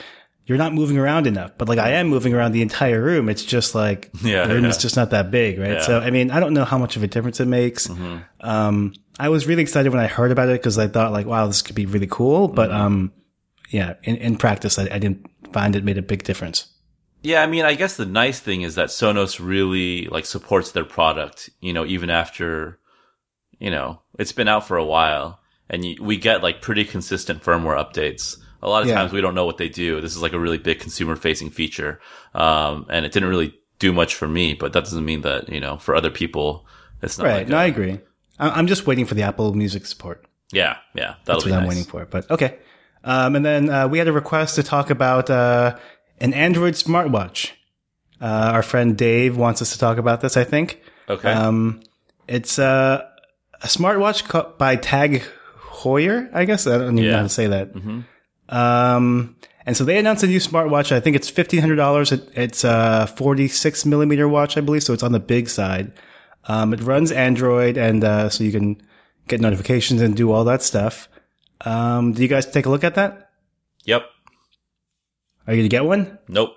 [0.47, 1.53] you're not moving around enough.
[1.57, 3.29] But like I am moving around the entire room.
[3.29, 5.83] It's just like Yeah, the room is just not that big, right?
[5.83, 7.89] So I mean, I don't know how much of a difference it makes.
[8.41, 11.47] Um, I was really excited when I heard about it because I thought like, wow,
[11.47, 12.49] this could be really cool.
[12.49, 13.13] But um,
[13.71, 16.67] yeah, in, in practice, I, I didn't find it made a big difference.
[17.23, 20.85] Yeah, I mean, I guess the nice thing is that Sonos really like supports their
[20.87, 22.79] product, you know, even after,
[23.59, 27.43] you know, it's been out for a while and you, we get like pretty consistent
[27.43, 28.39] firmware updates.
[28.63, 28.95] A lot of Yeah.
[28.95, 30.01] times we don't know what they do.
[30.01, 32.01] This is like a really big consumer facing feature.
[32.35, 35.61] Um, and it didn't really do much for me, but that doesn't mean that, you
[35.61, 36.67] know, for other people,
[37.03, 37.35] it's not Right.
[37.39, 37.99] like no, a- I agree.
[38.39, 40.25] I'm just waiting for the Apple Music support.
[40.53, 42.07] yeah, yeah, that'll That's what I'm waiting for.
[42.07, 42.57] But okay.
[43.05, 45.77] Um, and then uh, we had a request to talk about uh,
[46.19, 47.53] an Android smartwatch.
[48.21, 50.37] Uh, our friend Dave wants us to talk about this.
[50.37, 51.33] I think Okay.
[51.33, 51.81] um,
[52.29, 53.03] it's uh,
[53.63, 55.23] a smartwatch by Tag
[55.83, 56.29] Heuer.
[56.33, 57.75] I guess I don't even know how to say that.
[58.49, 59.37] Um,
[59.67, 60.93] and so they announced a new smartwatch.
[60.93, 62.13] I think it's fifteen hundred dollars.
[62.13, 64.83] It, it's a forty-six millimeter watch, I believe.
[64.83, 65.93] So it's on the big side.
[66.45, 68.81] Um, it runs Android, and uh, so you can
[69.29, 71.09] get notifications and do all that stuff.
[71.65, 73.31] Um, do you guys take a look at that?
[73.85, 74.05] yep.
[75.47, 76.19] Are you gonna get one?
[76.29, 76.51] Nope.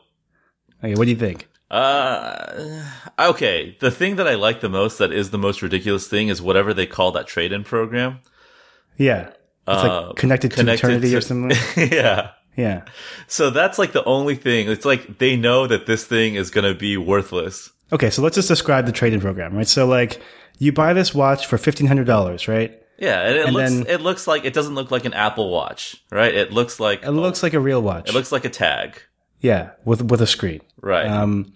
[0.84, 1.48] Okay, what do you think?
[1.72, 2.84] Uh,
[3.18, 3.76] okay.
[3.80, 6.74] The thing that I like the most, that is the most ridiculous thing, is whatever
[6.74, 8.20] they call that trade-in program.
[8.98, 9.38] Yeah, it's
[9.84, 11.58] Uh, like connected to eternity to- or something.
[11.92, 12.32] yeah.
[12.56, 12.84] yeah.
[13.28, 14.70] So that's like the only thing.
[14.70, 17.72] It's like they know that this thing is going to be worthless.
[17.92, 19.68] Okay, so let's just describe the trade-in program, right?
[19.68, 20.22] So like,
[20.60, 22.80] you buy this watch for fifteen hundred dollars, right?
[22.98, 25.50] Yeah, and it And looks then- it looks like it doesn't look like an Apple
[25.52, 26.34] Watch, right?
[26.34, 28.08] It looks like It looks like a real watch.
[28.10, 29.02] it looks like a tag,
[29.42, 30.62] yeah, with with a screen.
[30.82, 31.08] right?
[31.08, 31.54] Um,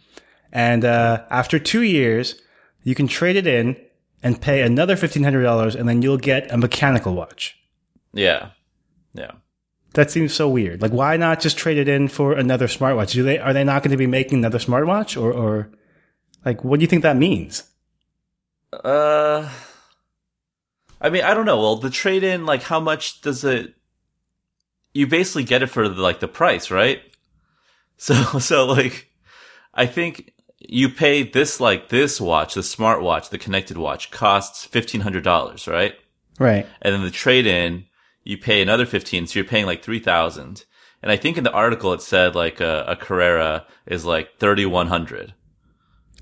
[0.52, 2.42] and uh, after two years,
[2.84, 3.76] you can trade it in,
[4.24, 7.56] and pay another fifteen hundred dollars, and then you'll get a mechanical watch.
[8.14, 8.50] Yeah.
[9.14, 9.32] Yeah.
[9.94, 10.82] That seems so weird.
[10.82, 13.14] Like, why not just trade it in for another smartwatch?
[13.14, 15.72] Do they are they not going to be making another smartwatch, or or
[16.46, 17.64] like what do you think that means?
[18.72, 19.50] Uh,
[21.00, 21.60] I mean, I don't know.
[21.60, 23.76] Well, the trade in, like, how much does it?
[24.94, 27.02] You basically get it for the, like the price, right?
[28.00, 29.10] So, so like,
[29.74, 35.02] I think you pay this like this watch, the smartwatch, the connected watch costs fifteen
[35.02, 35.96] hundred dollars, right?
[36.40, 36.68] Right.
[36.82, 37.86] And then the trade in,
[38.24, 40.66] you pay another fifteen, so you're paying like three thousand.
[41.02, 44.66] And I think in the article it said like a, a Carrera is like thirty
[44.66, 45.34] one hundred.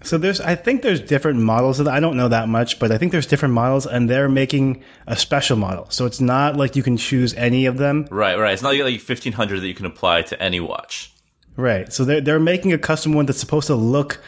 [0.04, 1.94] So there's, I think there's different models of that.
[1.96, 5.16] I don't know that much, but I think there's different models and they're making a
[5.16, 5.90] special model.
[5.90, 8.08] So it's not like you can choose any of them.
[8.12, 8.54] Right, right.
[8.54, 11.12] It's not like fifteen hundred that you can apply to any watch.
[11.56, 11.92] Right.
[11.92, 14.22] So they're, they're making a custom one that's supposed to look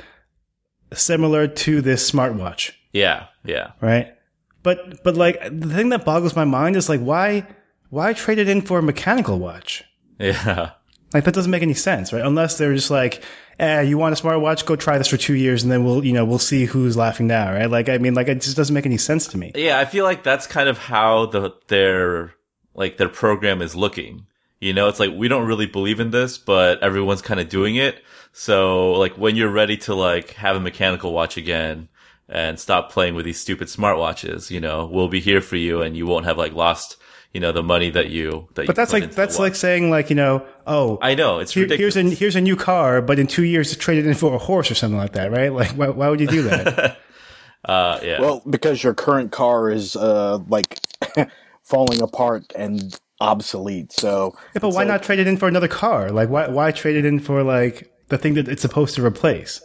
[0.93, 2.71] similar to this smartwatch.
[2.93, 3.73] Yeah, yeah.
[3.81, 4.15] Right.
[4.63, 7.45] But, but like the thing that boggles my mind is like, why,
[7.89, 9.83] why trade it in for a mechanical watch?
[10.19, 10.71] Yeah.
[11.13, 12.25] Like that doesn't make any sense, right?
[12.25, 13.21] Unless they're just like,
[13.59, 14.65] eh, you want a smartwatch?
[14.65, 17.27] Go try this for two years and then we'll, you know, we'll see who's laughing
[17.27, 17.69] now, right?
[17.69, 19.51] Like, I mean, like it just doesn't make any sense to me.
[19.55, 22.33] Yeah, I feel like that's kind of how the their
[22.73, 24.27] like their program is looking.
[24.59, 27.75] You know, it's like we don't really believe in this, but everyone's kind of doing
[27.75, 28.03] it.
[28.31, 31.89] So like when you're ready to like have a mechanical watch again
[32.29, 35.95] and stop playing with these stupid smartwatches, you know, we'll be here for you and
[35.95, 36.97] you won't have like lost,
[37.37, 40.15] you know, the money that you that But that's like, that's like saying like, you
[40.15, 41.93] know, oh, I know, it's here- ridiculous.
[41.93, 44.33] here's a, here's a new car, but in two years to trade it in for
[44.33, 45.53] a horse or something like that, right?
[45.53, 46.97] Like, why, why would you do that?
[47.65, 48.19] uh yeah.
[48.19, 50.79] Well, because your current car is uh like
[51.61, 53.91] falling apart and obsolete.
[53.91, 56.09] So, Yeah, but why like- not trade it in for another car?
[56.09, 59.61] Like, why, why trade it in for like the thing that it's supposed to replace?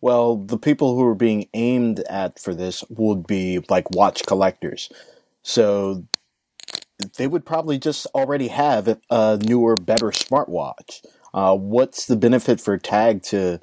[0.00, 4.90] Well, the people who are being aimed at for this would be like watch collectors.
[5.42, 6.04] So
[7.16, 11.04] they would probably just already have a newer, better smartwatch.
[11.34, 13.60] Uh, what's the benefit for Tag to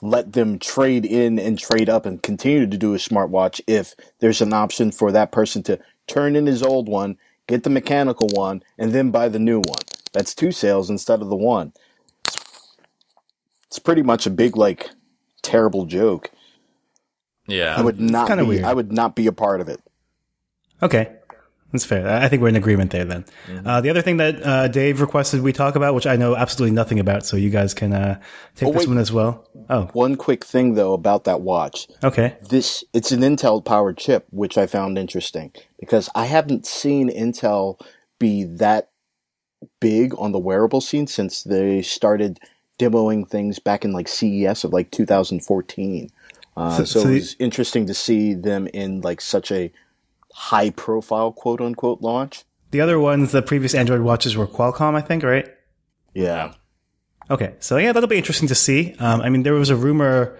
[0.00, 4.40] let them trade in and trade up and continue to do a smartwatch if there's
[4.40, 8.62] an option for that person to turn in his old one, get the mechanical one,
[8.78, 9.82] and then buy the new one?
[10.12, 11.72] That's two sales instead of the one.
[13.66, 14.90] It's pretty much a big, like,
[15.42, 16.30] terrible joke.
[17.46, 17.74] yeah.
[17.76, 18.48] I would not kinda be.
[18.50, 18.64] weird.
[18.64, 19.80] I would not be a part of it.
[20.82, 21.16] Okay.
[21.72, 22.08] That's fair.
[22.08, 23.26] I think we're in agreement there then.
[23.66, 26.74] Uh, the other thing that uh, Dave requested we talk about, which I know absolutely
[26.74, 28.18] nothing about, so you guys can uh,
[28.56, 28.88] take Oh, this wait.
[28.88, 29.46] one as well.
[29.68, 31.86] Oh, One quick thing though about that watch.
[32.02, 32.36] okay.
[32.48, 37.78] This it's an Intel powered chip, which I found interesting because I haven't seen Intel
[38.18, 38.88] be that
[39.80, 42.38] big on the wearable scene since they started
[42.78, 46.08] demoing things back in like CES of like 2014.
[46.56, 49.70] Uh, So- so so it was interesting to see them in like such a
[50.38, 52.44] high profile quote unquote launch.
[52.70, 55.48] The other ones, the previous Android watches were Qualcomm, I think, right?
[56.14, 56.54] Yeah.
[57.28, 58.94] Okay, so yeah, that'll be interesting to see.
[59.00, 60.38] Um, I mean, there was a rumor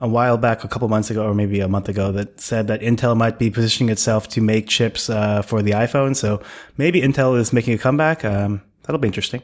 [0.00, 2.80] a while back, a couple months ago, or maybe a month ago, that said that
[2.80, 6.16] Intel might be positioning itself to make chips uh, for the iPhone.
[6.16, 6.42] So
[6.76, 8.24] maybe Intel is making a comeback.
[8.24, 9.42] Um, that'll be interesting.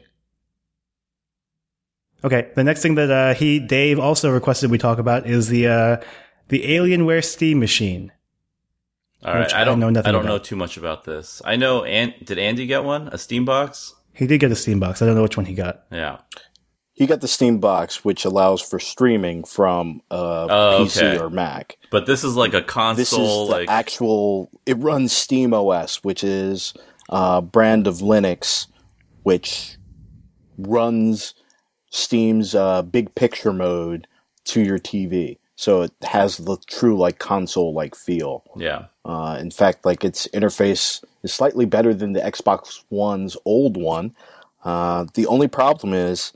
[2.23, 5.67] Okay, the next thing that uh, he Dave also requested we talk about is the
[5.67, 5.97] uh,
[6.49, 8.11] the Alienware Steam machine.
[9.25, 9.51] All right.
[9.53, 10.31] I I don't know nothing I don't about.
[10.33, 11.41] know too much about this.
[11.43, 13.07] I know and did Andy get one?
[13.09, 13.93] A Steam box?
[14.13, 15.01] He did get a Steam box.
[15.01, 15.83] I don't know which one he got.
[15.91, 16.19] Yeah.
[16.93, 20.15] He got the Steam box, which allows for streaming from a
[20.49, 21.17] Oh, PC okay.
[21.21, 21.77] or Mac.
[21.91, 24.49] But this is like a This console is the like actual.
[24.65, 26.73] It runs Steam OS, which is
[27.09, 28.67] a brand of Linux,
[29.23, 29.75] which
[30.57, 31.33] runs
[31.91, 34.07] Steam's uh, big picture mode
[34.45, 35.39] to your TV.
[35.55, 38.43] So it has the true like console like feel.
[38.57, 38.85] yeah.
[39.05, 44.15] Uh, in fact, like its interface is slightly better than the Xbox One's old one.
[44.63, 46.33] Uh, the only problem is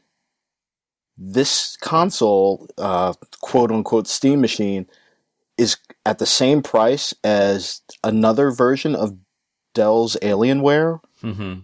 [1.18, 4.88] this console, uh, quote unquote Steam machine,
[5.58, 9.18] is at the same price as another version of
[9.74, 11.64] Dell's Alienware Mhm.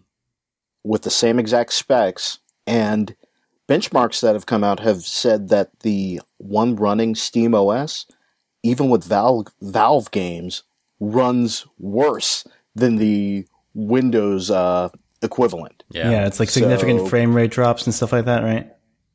[0.83, 2.39] with the same exact specs.
[2.67, 3.15] And
[3.67, 8.05] benchmarks that have come out have said that the one running Steam OS,
[8.63, 10.63] even with Valve, Valve games,
[10.99, 12.45] runs worse
[12.75, 14.89] than the Windows uh,
[15.21, 15.83] equivalent.
[15.89, 16.11] Yeah.
[16.11, 18.71] Yeah, it's like significant So- frame rate drops and stuff like that, right?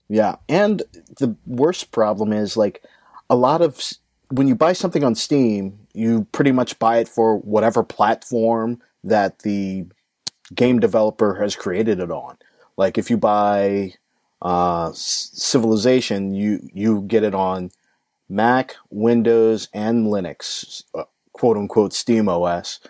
[0.09, 0.83] Yeah, and
[1.21, 2.83] the worst problem is like
[3.29, 3.81] a lot of
[4.33, 9.41] when you buy something on Steam, you pretty much buy it for whatever platform that
[9.41, 9.87] the
[10.53, 12.37] game developer has created it on.
[12.77, 13.95] Like if you buy
[14.43, 17.71] uh, Civilization, you you get it on
[18.29, 22.81] Mac, Windows, and Linux, uh, quote unquote Steam OS.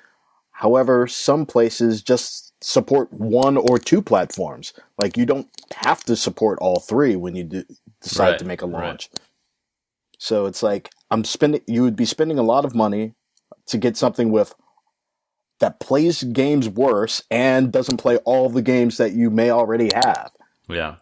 [0.53, 4.75] However, some places just support one or two platforms.
[4.99, 7.65] Like you don't have to support all three when you do,
[8.03, 8.89] decide Right, to make a right.
[8.89, 9.11] launch.
[10.19, 11.63] So it's like I'm spending.
[11.67, 13.15] You would be spending a lot of money
[13.67, 14.55] to get something with
[15.61, 20.31] that plays games worse and doesn't play all the games that you may already have.
[20.69, 20.97] Yeah.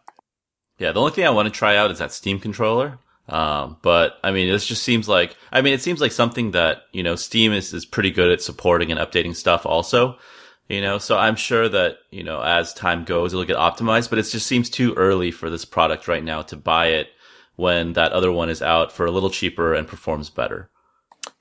[0.79, 0.93] Yeah.
[0.93, 2.99] The only thing I want to try out is that Steam controller.
[3.29, 6.85] Um, but I mean, this just seems like, I mean, it seems like something that,
[6.93, 10.18] you know, Steam is, is pretty good at supporting and updating stuff also,
[10.68, 14.18] you know, so I'm sure that, you know, as time goes, it'll get optimized, but
[14.18, 17.09] it just seems too early for this product right now to buy it
[17.57, 20.70] when that other one is out for a little cheaper and performs better.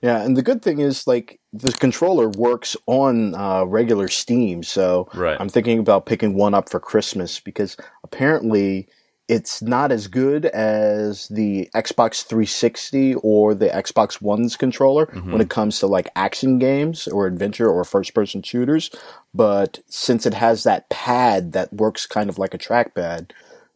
[0.01, 5.07] Yeah, and the good thing is like the controller works on uh, regular Steam, so
[5.13, 5.39] Right.
[5.39, 8.89] I'm thinking about picking one up for Christmas because apparently
[9.27, 15.49] it's not as good as the Xbox 360 or the Xbox One's controller when it
[15.49, 18.89] comes to like action games or adventure or first person shooters.
[19.33, 23.31] But since it has that pad that works kind of like a trackpad,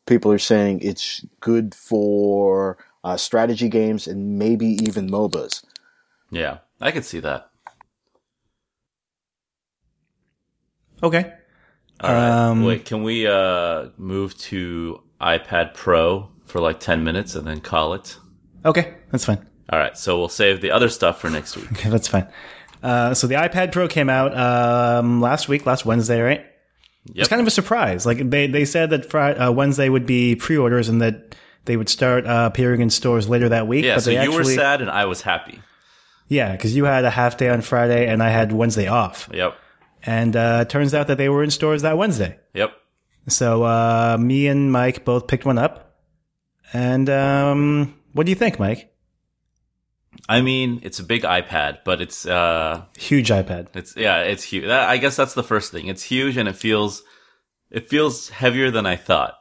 [0.05, 5.63] people are saying it's good for uh, strategy games and maybe even MOBAs.
[6.29, 6.59] Yeah.
[6.79, 7.49] I could see that.
[11.03, 11.33] Okay.
[11.99, 12.29] All right.
[12.29, 17.61] Um, Wait, can we, uh, move to iPad Pro for like 10 minutes and then
[17.61, 18.17] call it?
[18.65, 19.45] Okay, that's fine.
[19.71, 21.71] All right, so we'll save the other stuff for next week.
[21.71, 22.27] Okay, that's fine.
[22.83, 26.45] Uh, so the iPad Pro came out um, last week, last Wednesday, right?
[27.15, 28.05] It's kind of a surprise.
[28.05, 31.89] Like they they said that Friday, uh, Wednesday would be pre-orders and that they would
[31.89, 33.85] start uh, appearing in stores later that week.
[33.85, 35.59] Yeah, but so they you were sad and I was happy.
[36.27, 39.55] Yeah, because you had a half day on Friday and I had Wednesday off, Yep.
[40.03, 42.37] and uh, it turns out that they were in stores that Wednesday.
[42.53, 42.71] Yep.
[43.27, 45.95] So uh, me and Mike both picked one up.
[46.73, 48.91] And um, what do you think, Mike?
[50.27, 53.67] I mean, it's a big iPad, but it's uh Huge iPad.
[53.75, 54.65] it's yeah, it's huge.
[54.65, 55.87] That, I guess that's the first thing.
[55.87, 57.03] It's huge and it feels
[57.69, 59.35] it feels heavier than I thought.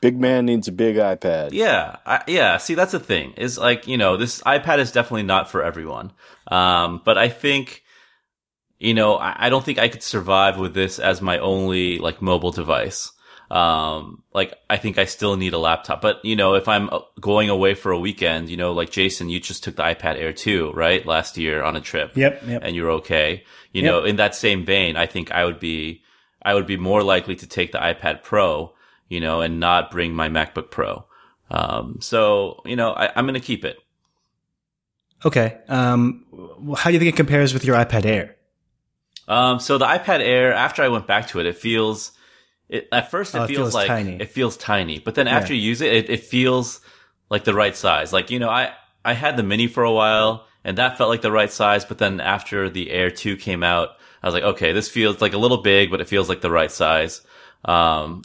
[0.00, 1.50] Big man needs a big iPad.
[1.52, 2.58] Yeah, I, yeah.
[2.58, 3.32] See, that's the thing.
[3.36, 6.12] Is like you know, this iPad is definitely not for everyone.
[6.48, 7.82] Um, but I think,
[8.78, 12.20] you know, I, I don't think I could survive with this as my only like
[12.20, 13.10] mobile device.
[13.50, 16.00] Um, like I think I still need a laptop.
[16.00, 19.28] But you know, if I'm uh, going away for a weekend, you know, like Jason,
[19.28, 22.16] you just took the iPad Air 2, right, last year on a trip.
[22.16, 22.62] Yep, yep.
[22.64, 23.44] And you're okay.
[23.72, 23.90] You Yep.
[23.92, 26.02] know, in that same vein, I think I would be,
[26.42, 28.72] I would be more likely to take the iPad Pro,
[29.08, 31.04] you know, and not bring my MacBook Pro.
[31.50, 33.78] Um, so, you know, I, I'm going to keep it.
[35.24, 35.58] Okay.
[35.68, 36.24] Um,
[36.76, 38.36] how do you think it compares with your iPad Air?
[39.28, 42.12] Um, so the iPad Air, after I went back to it, it feels,
[42.68, 44.16] it, at first it, Oh, it feels, feels like, tiny.
[44.20, 46.80] it feels tiny, but then after you use it, it, it feels
[47.30, 48.12] like the right size.
[48.12, 48.72] Like, you know, I,
[49.04, 51.98] I had the mini for a while and that felt like the right size, but
[51.98, 53.90] then after the Air 2 came out,
[54.22, 56.50] I was like, okay, this feels like a little big, but it feels like the
[56.50, 57.20] right size.
[57.64, 58.22] Um,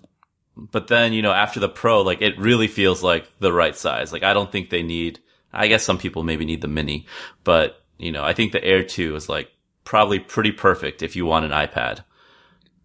[0.57, 4.11] but then, you know, after the Pro, like it really feels like the right size.
[4.11, 5.19] Like I don't think they need,
[5.53, 7.05] I guess some people maybe need the mini,
[7.43, 9.51] but you know, I think the Air 2 is like
[9.83, 12.03] probably pretty perfect if you want an iPad.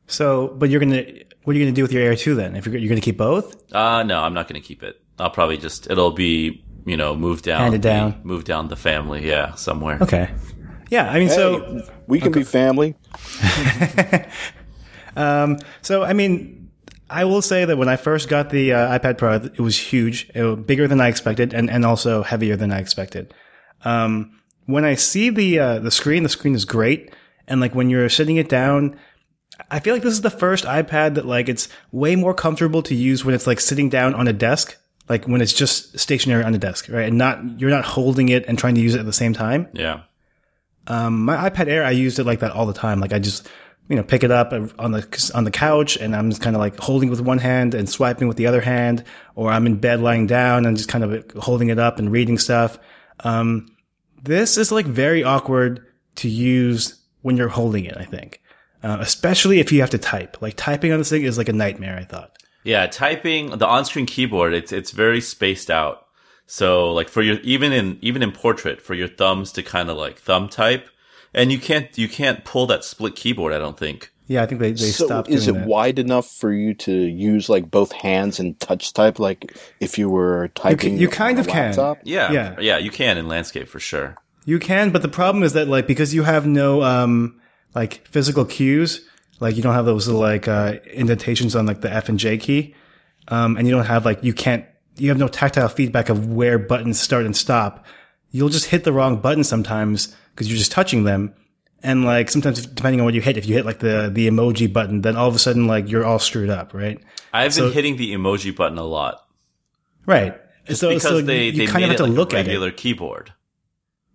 [0.06, 1.04] So, but you're gonna,
[1.44, 2.56] what are you gonna do with your Air 2 then?
[2.56, 3.72] If you're, you're gonna keep both?
[3.72, 5.00] Uh, no, I'm not going to keep it.
[5.18, 8.20] I'll probably just, it'll be, you know, moved down, Handed the- down.
[8.22, 9.26] moved down the family.
[9.26, 9.54] Yeah.
[9.54, 9.98] Somewhere.
[10.00, 10.30] Okay.
[10.90, 12.94] Yeah, I mean, so, we can be family.
[15.16, 16.70] Um, so I mean,
[17.08, 20.30] I will say that when I first got the uh, iPad Pro, it was huge,
[20.34, 23.32] it was bigger than I expected, and, and also heavier than I expected.
[23.84, 27.14] Um, when I see the uh, the screen, the screen is great,
[27.48, 28.98] and like when you're sitting it down,
[29.70, 32.94] I feel like this is the first iPad that like it's way more comfortable to
[32.94, 34.76] use when it's like sitting down on a desk,
[35.08, 37.08] like when it's just stationary on the desk, right?
[37.08, 39.68] And not you're not holding it and trying to use it at the same time.
[39.72, 40.02] Yeah.
[40.86, 43.00] Um, my iPad Air, I used it like that all the time.
[43.00, 43.48] Like I just,
[43.88, 46.60] you know, pick it up on the on the couch, and I'm just kind of
[46.60, 49.04] like holding with one hand and swiping with the other hand,
[49.34, 52.38] or I'm in bed lying down and just kind of holding it up and reading
[52.38, 52.78] stuff.
[53.20, 53.68] Um,
[54.22, 55.84] this is like very awkward
[56.16, 57.96] to use when you're holding it.
[57.96, 58.40] I think,
[58.82, 60.40] uh, especially if you have to type.
[60.40, 61.96] Like typing on this thing is like a nightmare.
[61.98, 62.32] I thought.
[62.64, 66.06] Yeah, typing the on-screen keyboard, it's it's very spaced out.
[66.46, 69.96] So like for your even in even in portrait for your thumbs to kind of
[69.96, 70.88] like thumb type,
[71.34, 73.52] and you can't you can't pull that split keyboard.
[73.52, 74.10] I don't think.
[74.28, 75.68] Yeah, I think they, they So stopped is it that.
[75.68, 80.08] wide enough for you to use like both hands and touch type, like if you
[80.10, 80.96] were typing?
[80.98, 81.66] you kind on of a can.
[81.66, 81.98] laptop?
[82.02, 82.56] Yeah, Yeah.
[82.58, 84.16] yeah, you can in landscape for sure.
[84.44, 87.40] You can, but the problem is that like because you have no um
[87.76, 89.06] like physical cues,
[89.38, 92.38] like you don't have those little like uh indentations on like the F and J
[92.38, 92.74] key,
[93.28, 94.64] um, and you don't have like you can't
[94.96, 97.84] you have no tactile feedback of where buttons start and stop.
[98.30, 101.34] You'll just hit the wrong button sometimes because you're just touching them.
[101.82, 104.72] And like sometimes depending on what you hit, if you hit like the, the emoji
[104.72, 106.98] button, then all of a sudden like you're all screwed up, right?
[107.32, 109.22] I've So- been hitting the emoji button a lot
[110.06, 110.34] Right.
[110.70, 112.48] so, because so they, you they kind of have to like look a at it.
[112.48, 113.32] regular keyboard.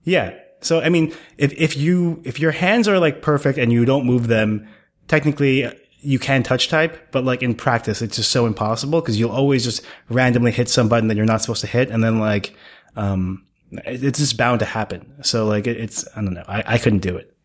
[0.04, 0.34] Yeah.
[0.62, 4.06] So I mean, if if you if your hands are like perfect and you don't
[4.06, 4.68] move them,
[5.08, 9.32] technically you can touch type, but like in practice, it's just so impossible because you'll
[9.32, 12.56] always just randomly hit some button that you're not supposed to hit, and then like,
[12.96, 15.24] um, it's just bound to happen.
[15.24, 17.36] So like, it's I don't know, I, I couldn't do it.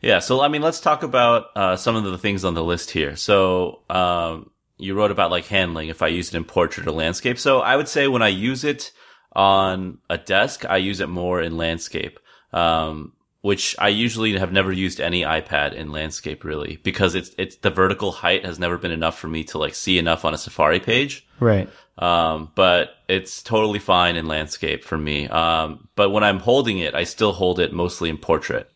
[0.00, 2.90] Yeah, so I mean, let's talk about uh, some of the things on the list
[2.92, 3.16] here.
[3.16, 7.38] So um, you wrote about like handling if I use it in portrait or landscape.
[7.38, 8.92] So I would say when I use it
[9.38, 12.18] on a desk, I use it more in landscape,
[12.52, 17.56] um, which I usually have never used any iPad in landscape really because it's it's
[17.58, 20.38] the vertical height has never been enough for me to like see enough on a
[20.38, 21.24] Safari page.
[21.38, 21.70] Right.
[21.96, 25.28] Um, but it's totally fine in landscape for me.
[25.28, 28.68] Um, but when I'm holding it, I still hold it mostly in portrait.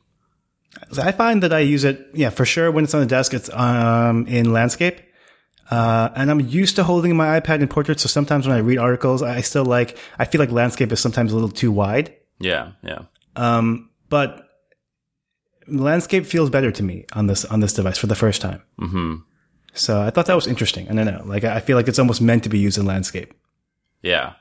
[0.96, 2.70] I find that I use it, yeah, for sure.
[2.70, 5.00] When it's on the desk, it's um in landscape.
[5.70, 8.00] Uh, and I'm used to holding my iPad in portrait.
[8.00, 11.32] So sometimes when I read articles, I still like, I feel like landscape is sometimes
[11.32, 12.14] a little too wide.
[12.38, 13.02] Yeah, yeah.
[13.36, 14.48] Um, but
[15.68, 18.62] landscape feels better to me on this on this device for the first time.
[18.78, 19.16] hmm
[19.74, 20.88] So I thought that was interesting.
[20.90, 23.32] I don't know, like I feel like it's almost meant to be used in landscape.
[24.02, 24.34] Yeah.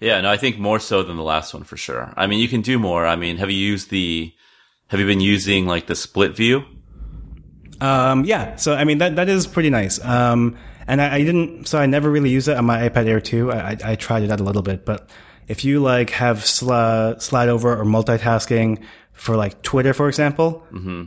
[0.00, 2.12] Yeah, no, I think more so than the last one for sure.
[2.16, 3.06] I mean, you can do more.
[3.06, 4.34] I mean, have you used the,
[4.88, 6.64] have you been using like the split view?
[7.80, 8.56] Um, yeah.
[8.56, 10.02] So I mean that that is pretty nice.
[10.04, 10.56] Um,
[10.86, 13.50] and I, I didn't, so I never really used it on my iPad Air 2.
[13.50, 15.08] I, I, I tried it out a little bit, but
[15.48, 18.82] if you like have sli- slide over or multitasking
[19.14, 20.62] for like Twitter, for example,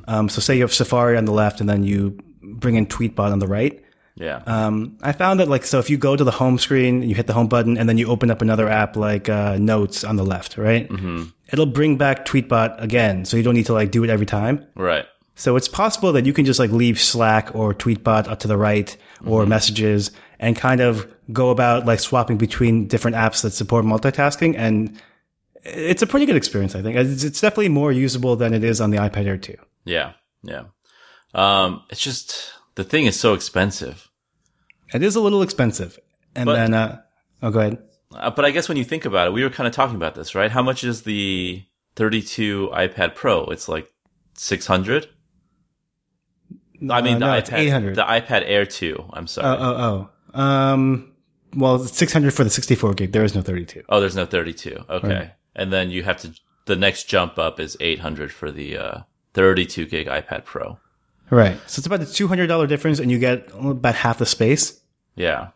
[0.08, 3.32] um, so say you have Safari on the left and then you bring in Tweetbot
[3.32, 3.84] on the right.
[4.16, 4.42] Yeah.
[4.48, 7.28] Um, I found that like, so if you go to the home screen, you hit
[7.28, 10.26] the home button and then you open up another app like, uh, notes on the
[10.26, 10.90] left, right?
[10.90, 11.26] Mm-hmm.
[11.54, 13.26] It'll bring back Tweetbot again.
[13.26, 14.66] So you don't need to like do it every time.
[14.76, 15.06] right.
[15.38, 18.58] So it's possible that you can just like leave Slack or Tweetbot up to the
[18.58, 20.10] right or messages
[20.40, 24.56] and kind of go about like swapping between different apps that support multitasking.
[24.58, 25.00] And
[25.64, 26.98] it's a pretty good experience, I think.
[26.98, 29.56] It's, it's definitely more usable than it is on the iPad Air 2.
[29.86, 30.14] Yeah.
[30.42, 30.64] Yeah.
[31.36, 34.10] Um, it's just, the thing is so expensive.
[34.92, 36.00] It is a little expensive.
[36.36, 37.02] And But- then, uh,
[37.44, 37.78] oh, go ahead.
[38.12, 40.16] Uh, but I guess when you think about it, we were kind of talking about
[40.16, 40.50] this, right?
[40.50, 41.62] How much is the
[41.96, 43.46] 32 iPad Pro?
[43.46, 43.88] It's like
[44.36, 45.10] 600.
[46.90, 47.96] I mean, Uh, the no, it's iPad, 800.
[47.96, 49.10] the iPad Air 2.
[49.14, 49.48] I'm sorry.
[49.48, 50.40] Oh, oh, oh.
[50.40, 51.12] Um,
[51.56, 53.12] well, it's 600 for the 64 gig.
[53.12, 53.84] There is no 32.
[53.90, 54.86] Oh, there's no 32.
[54.90, 55.08] Okay.
[55.08, 55.32] Right.
[55.56, 56.34] And then you have to,
[56.66, 58.98] the next jump up is 800 for the, uh,
[59.34, 60.78] 32 gig iPad Pro.
[61.30, 61.58] Right.
[61.68, 64.80] So it's about a $200 difference and you get about half the space.
[65.16, 65.50] Yeah.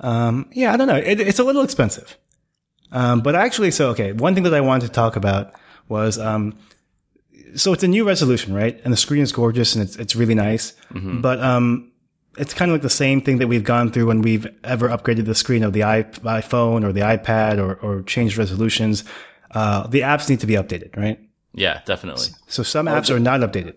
[0.00, 0.96] Um, yeah, I don't know.
[0.96, 2.16] It, it's a little expensive.
[2.92, 4.12] Um, but actually, so, okay.
[4.12, 5.52] One thing that I wanted to talk about
[5.88, 6.56] was, um,
[7.54, 8.80] so it's a new resolution, right?
[8.84, 10.74] And the screen is gorgeous and it's, it's really nice.
[11.20, 11.92] But, um,
[12.38, 15.26] it's kind of like the same thing that we've gone through when we've ever upgraded
[15.26, 19.04] the screen of the iPhone or the iPad or, or changed resolutions.
[19.50, 21.20] Uh, the apps need to be updated, right?
[21.52, 22.28] Yeah, definitely.
[22.46, 23.74] So some apps are not updated.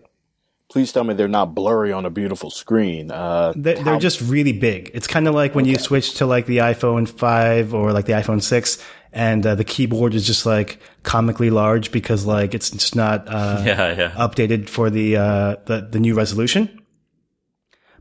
[0.68, 3.10] Please tell me they're not blurry on a beautiful screen.
[3.12, 4.90] Uh, They're, they're just really big.
[4.94, 8.14] It's kind of like when you switch to like the iPhone 5 or like the
[8.14, 12.96] iPhone 6 and uh, the keyboard is just like comically large because like it's just
[12.96, 14.10] not uh, Yeah, yeah.
[14.16, 16.80] updated for the, uh, the the new resolution.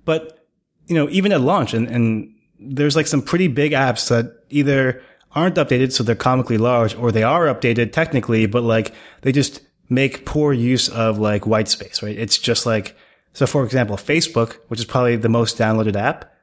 [0.03, 0.47] But
[0.87, 5.01] you know, even at launch, and, and there's like some pretty big apps that either
[5.31, 8.91] aren't updated, so they're comically large, or they are updated technically, but like
[9.21, 12.17] they just make poor use of like white space, right?
[12.17, 12.95] It's just like
[13.33, 13.45] so.
[13.45, 16.33] For example, Facebook, which is probably the most downloaded app,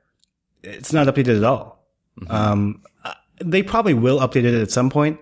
[0.62, 1.84] it's not updated at all.
[2.28, 5.18] Um, uh, they probably will update it at some point,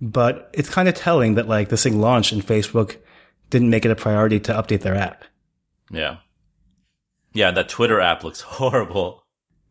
[0.00, 2.96] but it's kind of telling that like this thing launched and Facebook
[3.50, 5.24] didn't make it a priority to update their app.
[5.90, 6.18] Yeah.
[7.32, 9.24] Yeah, that Twitter app looks horrible.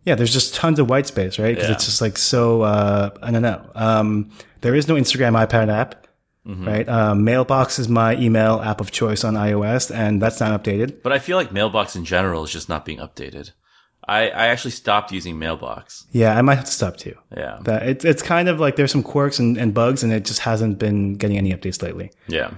[0.04, 1.54] Yeah, there's just tons of white space, right?
[1.56, 1.76] Because Yeah.
[1.76, 2.62] it's just like so.
[2.62, 3.70] Uh, I don't know.
[3.76, 4.30] Um,
[4.62, 6.07] there is no Instagram iPad app,
[6.48, 6.66] Mm-hmm.
[6.68, 6.88] right?
[6.88, 11.02] Um, Mailbox is my email app of choice on iOS, and that's not updated.
[11.04, 13.52] But I feel like Mailbox in general is just not being updated.
[14.08, 16.06] I, I actually stopped using Mailbox.
[16.12, 17.16] Yeah, I might have to stop too.
[17.36, 17.60] Yeah.
[17.64, 20.39] That it's it's kind of like there's some quirks and, and bugs, and it just
[20.39, 22.12] hasn't been getting any updates lately.
[22.28, 22.52] Yeah.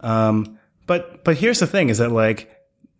[0.00, 2.50] Um, but but here's the thing: is that like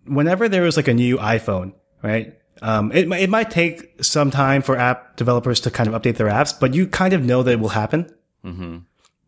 [0.06, 1.72] whenever there is like a new iPhone,
[2.02, 2.38] right?
[2.62, 6.28] Um, it it might take some time for app developers to kind of update their
[6.28, 8.14] apps, but you kind of know that it will happen.
[8.44, 8.78] hmm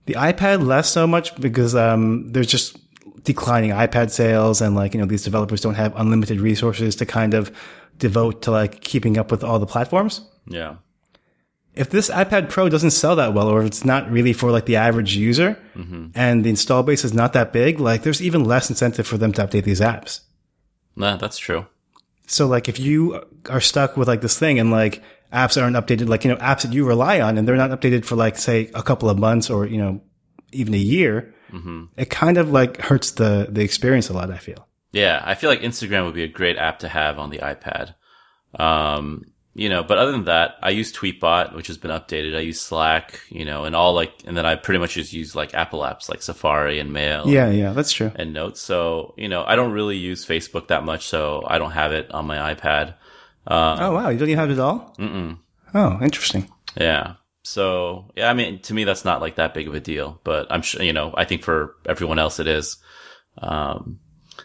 [0.08, 2.78] The iPad less so much because um, there's just
[3.24, 7.34] declining iPad sales, and like you know these developers don't have unlimited resources to kind
[7.34, 7.54] of
[7.98, 10.22] devote to like keeping up with all the platforms.
[10.46, 10.76] Yeah.
[11.74, 14.64] if this iPad Pro doesn't sell that well, or if it's not really for like
[14.64, 15.58] the average user,
[16.14, 19.32] and the install base is not that big, like there's even less incentive for them
[19.34, 20.20] to update these apps.
[20.96, 21.66] Nah, that's true.
[22.26, 25.02] So like if you are stuck with like this thing and like
[25.32, 28.04] apps aren't updated, like, you know, apps that you rely on and they're not updated
[28.04, 30.00] for like, say, a couple of months or, you know,
[30.52, 31.34] even a year,
[31.96, 34.66] it kind of like hurts the, the experience a lot, I feel.
[34.92, 37.94] Yeah, I feel like Instagram would be a great app to have on the iPad.
[38.58, 39.24] Um,
[39.54, 42.36] you know, but other than that, I use Tweetbot, which has been updated.
[42.36, 45.34] I use Slack, you know, and all like, and then I pretty much just use
[45.34, 47.28] like Apple apps like Safari and Mail.
[47.28, 48.12] Yeah, yeah, that's true.
[48.14, 48.60] and notes.
[48.60, 52.10] So, you know, I don't really use Facebook that much, so I don't have it
[52.12, 52.94] on my iPad.
[53.48, 54.08] Oh, wow.
[54.10, 54.94] You don't even have it all?
[54.98, 55.38] Mm-mm.
[55.74, 56.48] Oh, interesting.
[56.76, 57.14] Yeah.
[57.42, 60.46] So, yeah, I mean, to me, that's not like that big of a deal, but
[60.50, 62.76] I'm sure, you know, I think for everyone else it is.
[63.38, 64.00] Um,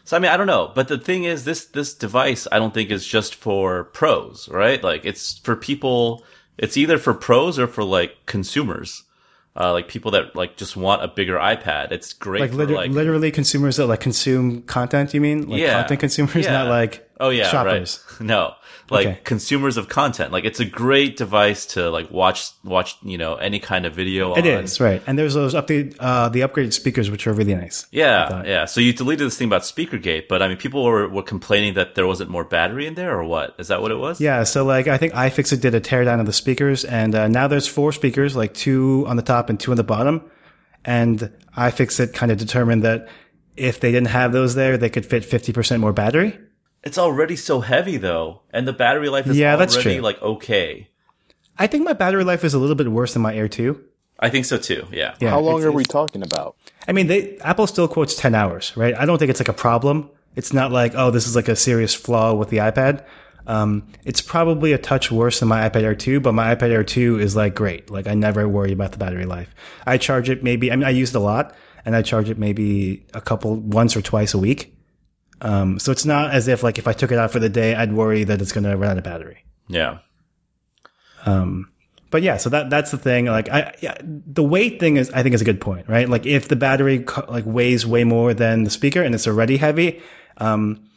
[0.05, 2.73] so, I mean, I don't know, but the thing is, this, this device, I don't
[2.73, 4.81] think is just for pros, right?
[4.83, 6.23] Like it's for people,
[6.57, 9.03] it's either for pros or for like consumers.
[9.55, 11.91] Uh, like people that like just want a bigger iPad.
[11.91, 15.47] It's great Like, for liter- like literally consumers that like consume content, you mean?
[15.47, 15.79] Like Yeah.
[15.81, 16.53] content consumers, Yeah.
[16.53, 18.03] not like Oh yeah, shoppers.
[18.19, 18.21] right.
[18.27, 18.53] No,
[18.89, 19.19] like Okay.
[19.23, 20.31] consumers of content.
[20.31, 24.33] Like it's a great device to like watch watch you know any kind of video.
[24.35, 24.63] It on.
[24.63, 25.01] is, right.
[25.07, 27.85] And there's those update, uh, the upgraded speakers, which are really nice.
[27.91, 28.65] Yeah, yeah.
[28.65, 31.95] So you deleted this thing about SpeakerGate, but I mean, people were were complaining that
[31.95, 33.55] there wasn't more battery in there, or what?
[33.59, 34.19] Is that what it was?
[34.19, 37.47] Yeah, so like I think iFixit did a teardown of the speakers, and uh, now
[37.47, 40.29] there's four speakers, like two on the top and two on the bottom.
[40.85, 43.07] And iFixit kind of determined that
[43.55, 46.37] if they didn't have those there, they could fit 50% more battery.
[46.83, 50.03] It's already so heavy though, and the battery life is Yeah, that's already true.
[50.03, 50.89] like okay.
[51.57, 53.79] I think my battery life is a little bit worse than my Air 2.
[54.19, 54.87] I think so too.
[54.91, 55.15] Yeah.
[55.19, 56.55] Yeah, How long it's- are we talking about?
[56.87, 58.95] I mean, they Apple still quotes 10 hours, right?
[58.97, 60.09] I don't think it's like a problem.
[60.35, 63.03] It's not like, oh, this is like a serious flaw with the iPad.
[63.45, 66.83] Um, it's probably a touch worse than my iPad Air 2, but my iPad Air
[66.83, 67.89] 2 is like great.
[67.91, 69.53] Like I never worry about the battery life.
[69.85, 71.55] I charge it maybe, I mean, I use it a lot
[71.85, 74.75] and I charge it maybe a couple, once or twice a week.
[75.43, 77.75] Um, so it's not as if like if I took it out for the day,
[77.75, 79.45] I'd worry that it's going to run out of battery.
[79.67, 79.99] Yeah.
[82.13, 83.25] But yeah, so that that's the thing.
[83.25, 86.07] Like, I yeah, the weight thing is I think is a good point, right?
[86.07, 89.99] Like, if the battery like weighs way more than the speaker and it's already heavy,
[90.37, 90.87] um,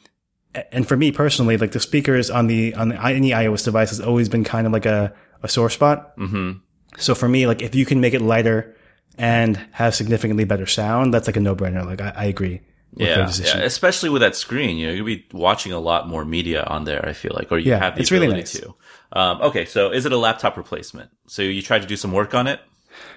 [0.71, 4.01] and for me personally, like the speakers on the on the, any iOS device has
[4.01, 6.15] always been kind of like a a sore spot.
[6.19, 6.59] Mm-hmm.
[6.99, 8.77] So for me, like if you can make it lighter
[9.17, 11.87] and have significantly better sound, that's like a no brainer.
[11.87, 12.61] Like I, I agree.
[12.97, 16.09] With their Yeah, yeah, especially with that screen, you know, you'll be watching a lot
[16.09, 17.07] more media on there.
[17.07, 18.61] I feel like, or you Yeah, have the it's really ability nice.
[18.61, 18.75] to.
[19.13, 21.11] Um, okay, so is it a laptop replacement?
[21.27, 22.61] So you tried to do some work on it?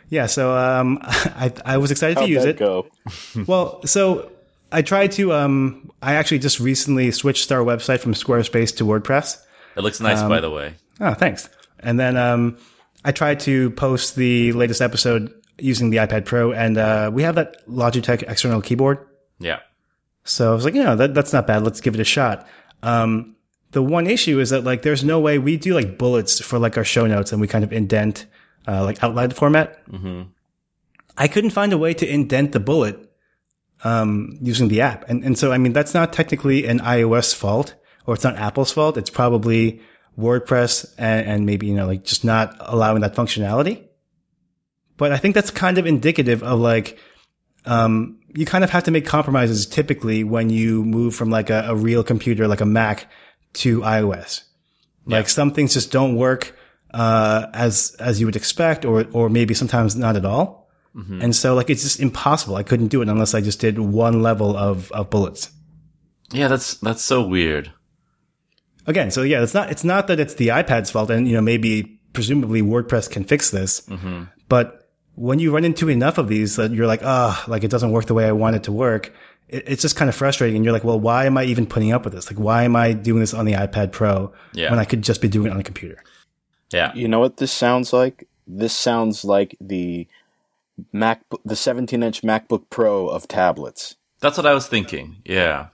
[0.09, 0.25] Yeah.
[0.27, 2.57] So um, I I was excited How'd to use that it.
[2.57, 2.88] go?
[3.47, 4.32] Well, so
[4.71, 5.34] I tried to.
[5.34, 9.41] Um, I actually just recently switched our website from Squarespace to WordPress.
[9.77, 10.73] It looks nice, Um, by the way.
[10.99, 11.49] Oh, thanks.
[11.80, 12.57] And then um,
[13.05, 17.36] I tried to post the latest episode using the iPad Pro, and uh, we have
[17.36, 18.99] that Logitech external keyboard.
[19.39, 19.59] Yeah.
[20.24, 21.63] So I was like, you know, that, that's not bad.
[21.63, 22.47] Let's give it a shot.
[22.84, 23.36] Um,
[23.72, 26.78] the one issue is that like, there's no way we do like bullets for like
[26.78, 28.26] our show notes, and we kind of indent
[28.67, 29.86] uh, like outline format.
[29.88, 30.24] Mm-hmm.
[31.17, 33.11] I couldn't find a way to indent the bullet
[33.84, 37.76] um, using the app, and and so I mean that's not technically an iOS fault,
[38.05, 38.97] or it's not Apple's fault.
[38.97, 39.82] It's probably
[40.17, 43.84] WordPress and, and maybe you know like just not allowing that functionality.
[44.97, 46.97] But I think that's kind of indicative of like
[47.66, 51.66] um, you kind of have to make compromises typically when you move from like a,
[51.68, 53.07] a real computer, like a Mac
[53.53, 54.43] to iOS.
[55.05, 56.55] Like some things just don't work,
[56.93, 60.70] uh, as, as you would expect, or, or maybe sometimes not at all.
[61.22, 62.55] And so like it's just impossible.
[62.55, 65.49] I couldn't do it unless I just did one level of, of bullets.
[66.32, 67.72] Yeah, that's that's so weird.
[68.86, 71.41] Again, so yeah, it's not, it's not that it's the iPad's fault and, you know,
[71.41, 73.88] maybe presumably WordPress can fix this,
[74.47, 74.78] but
[75.20, 78.05] when you run into enough of these that you're like, ah, like it doesn't work
[78.05, 79.13] the way I want it to work.
[79.49, 80.55] It, it's just kind of frustrating.
[80.55, 82.32] And you're like, well, why am I even putting up with this?
[82.32, 84.70] Like, why am I doing this on the iPad Pro Yeah.
[84.70, 86.01] when I could just be doing it on a computer?
[86.72, 86.93] Yeah.
[86.95, 88.30] You know what this sounds like?
[88.47, 90.07] This sounds like the
[90.93, 93.97] Mac, the 17-inch MacBook Pro of tablets.
[94.22, 95.17] That's what I was thinking.
[95.26, 95.67] Yeah.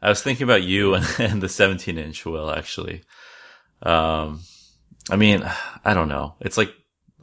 [0.00, 3.02] I was thinking about you and, and the 17 inch will actually.
[3.82, 4.40] Um,
[5.10, 5.44] I mean,
[5.84, 6.36] I don't know.
[6.40, 6.72] It's like,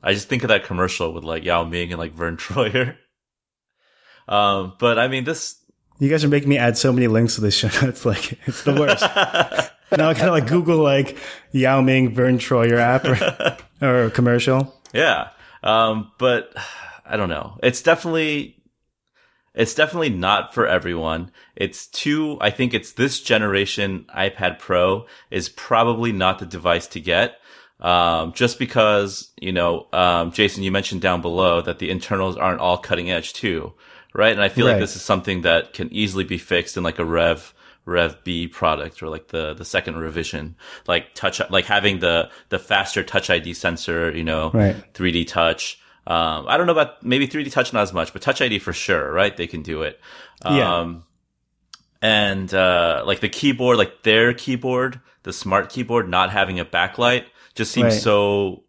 [0.08, 2.95] I just think of that commercial with like Yao Ming and like Vern Troyer.
[4.30, 5.58] Um, but I mean, this,
[5.99, 7.68] You guys are making me add so many links to this show.
[7.88, 9.01] It's like, it's the worst.
[9.97, 11.18] now I kind of like Google like
[11.51, 13.03] Yao Ming Vern Troyer app
[13.82, 14.74] or, or commercial.
[14.93, 15.30] yeah.
[15.62, 16.53] Um, but
[17.05, 17.58] I don't know.
[17.62, 18.64] It's definitely,
[19.53, 21.32] it's definitely not for everyone.
[21.55, 27.01] It's too, I think it's this generation iPad Pro is probably not the device to
[27.01, 27.39] get.
[27.80, 32.59] Um, just because, you know, um, Jason, you mentioned down below that the internals aren't
[32.59, 33.73] all cutting edge too,
[34.13, 34.32] right?
[34.32, 34.73] And I feel Right.
[34.73, 37.53] like this is something that can easily be fixed in like a Rev,
[37.86, 40.55] Rev B product or like the, the second revision,
[40.88, 44.75] like touch, like having the, the faster touch ID sensor, you know, Right.
[44.95, 45.80] 3D touch.
[46.07, 48.73] Um, I don't know about maybe 3D touch not as much, but touch ID for
[48.73, 49.36] sure, right?
[49.38, 49.99] They can do it.
[50.43, 50.80] Yeah.
[50.80, 51.03] Um,
[52.01, 57.25] and, uh, like the keyboard, like their keyboard, the smart keyboard not having a backlight
[57.58, 58.01] just seems Right.
[58.01, 58.64] so,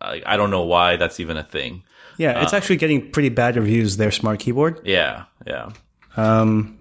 [0.00, 1.82] I, I don't know why that's even a thing.
[2.18, 3.96] Yeah, it's actually getting pretty bad reviews.
[3.96, 4.80] Their smart keyboard.
[4.84, 5.24] Yeah.
[5.46, 5.70] Yeah.
[6.16, 6.78] Um,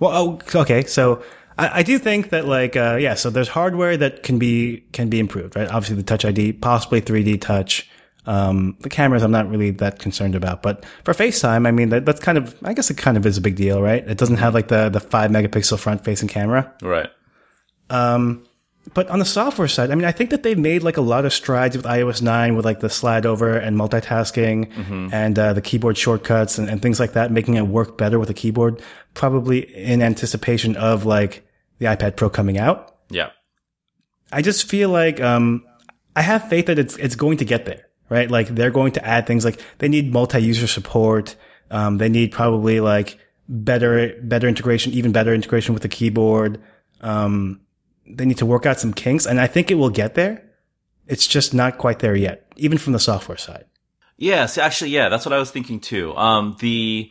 [0.00, 1.22] well, oh, okay, so
[1.56, 5.08] I, I do think that like uh, yeah, so there's hardware that can be can
[5.08, 5.68] be improved, right?
[5.68, 7.88] Obviously, the Touch ID, possibly 3D Touch.
[8.26, 12.04] Um, the cameras, I'm not really that concerned about, but for FaceTime, I mean, that,
[12.04, 14.06] that's kind of, I guess it kind of is a big deal, right?
[14.06, 16.72] It doesn't have like the the five megapixel front facing camera.
[16.82, 17.08] Right.
[17.90, 18.44] Um,
[18.94, 21.24] but on the software side, I mean, I think that they've made like a lot
[21.24, 24.70] of strides with iOS 9 with like the slide over and multitasking
[25.12, 28.28] and uh, the keyboard shortcuts and, and things like that, making it work better with
[28.28, 28.82] the keyboard,
[29.14, 31.46] probably in anticipation of like
[31.78, 32.96] the iPad Pro coming out.
[33.10, 33.30] Yeah.
[34.32, 35.64] I just feel like um,
[36.16, 38.30] I have faith that it's it's going to get there, right?
[38.30, 41.36] Like they're going to add things like they need multi-user support.
[41.70, 43.18] Um, they need probably like
[43.48, 46.60] better better integration, even better integration with the keyboard.
[47.00, 47.60] Um,
[48.06, 50.44] they need to work out some kinks, and I think it will get there.
[51.06, 53.64] It's just not quite there yet, even from the software side.
[54.16, 56.14] Yes, actually, yeah, that's what I was thinking too.
[56.14, 57.10] Um, the,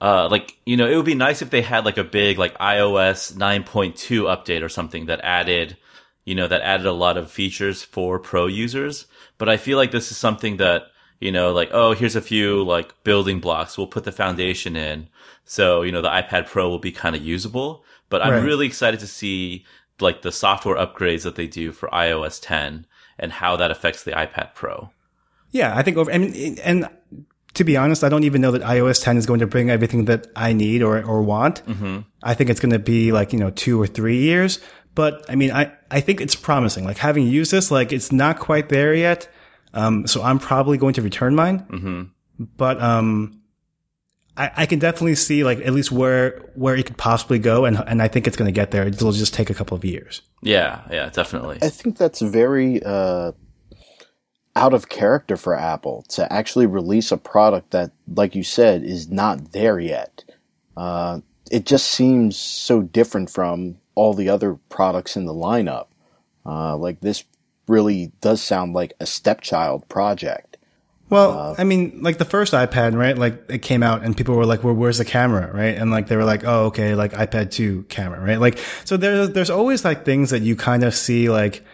[0.00, 2.56] uh, like, you know, it would be nice if they had like a big, like,
[2.58, 5.76] iOS 9.2 update or something that added,
[6.24, 9.06] you know, that added a lot of features for pro users.
[9.38, 10.82] But I feel like this is something that,
[11.20, 13.78] you know, like, oh, here's a few, like, building blocks.
[13.78, 15.08] We'll put the foundation in.
[15.44, 17.84] So, you know, the iPad Pro will be kind of usable.
[18.08, 19.64] But I'm really excited to see,
[20.00, 22.86] like, the software upgrades that they do for iOS 10
[23.18, 24.90] and how that affects the iPad Pro.
[25.50, 26.88] Yeah, I think over, I mean, and
[27.54, 30.06] to be honest, I don't even know that iOS 10 is going to bring everything
[30.06, 31.64] that I need or, or want.
[31.66, 32.00] Mm-hmm.
[32.22, 34.60] I think it's going to be like, you know, two or three years.
[34.94, 36.84] But I mean, I, I think it's promising.
[36.84, 39.28] Like having used this, like it's not quite there yet.
[39.74, 41.60] Um, so I'm probably going to return mine.
[41.60, 42.44] Mm-hmm.
[42.56, 43.41] But, um,
[44.36, 47.64] I, I can definitely see like at least where, where it could possibly go.
[47.64, 48.86] And, and I think it's going to get there.
[48.86, 50.22] It'll just take a couple of years.
[50.42, 51.58] Yeah, yeah, definitely.
[51.62, 53.32] I think that's very uh,
[54.56, 59.10] out of character for Apple to actually release a product that, like you said, is
[59.10, 60.24] not there yet.
[60.76, 61.20] Uh,
[61.50, 65.86] it just seems so different from all the other products in the lineup.
[66.44, 67.24] Uh, like this
[67.68, 70.51] really does sound like a stepchild project.
[71.12, 73.18] Well, I mean, like the first iPad, right?
[73.18, 75.52] Like it came out and people were like, well, where's the camera?
[75.52, 75.76] Right.
[75.76, 78.40] And like they were like, oh, okay, like iPad 2 camera, right?
[78.40, 81.66] Like, so there's, there's always like things that you kind of see like,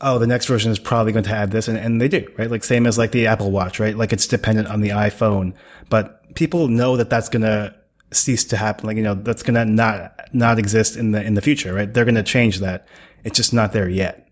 [0.00, 1.68] oh, the next version is probably going to add this.
[1.68, 2.50] And, and they do, right?
[2.50, 3.96] Like same as like the Apple Watch, right?
[3.96, 5.54] Like it's dependent on the iPhone,
[5.88, 7.72] but people know that that's going to
[8.10, 8.84] cease to happen.
[8.84, 11.94] Like, you know, that's going to not, not exist in the, in the future, right?
[11.94, 12.88] They're going to change that.
[13.22, 14.26] It's just not there yet.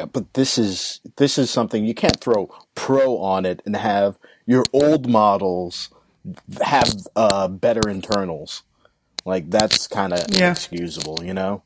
[0.00, 4.18] Yeah, but this is this is something you can't throw pro on it and have
[4.46, 5.90] your old models
[6.62, 8.62] have uh, better internals.
[9.26, 10.46] Like that's kind of Yeah.
[10.46, 11.62] inexcusable, you know.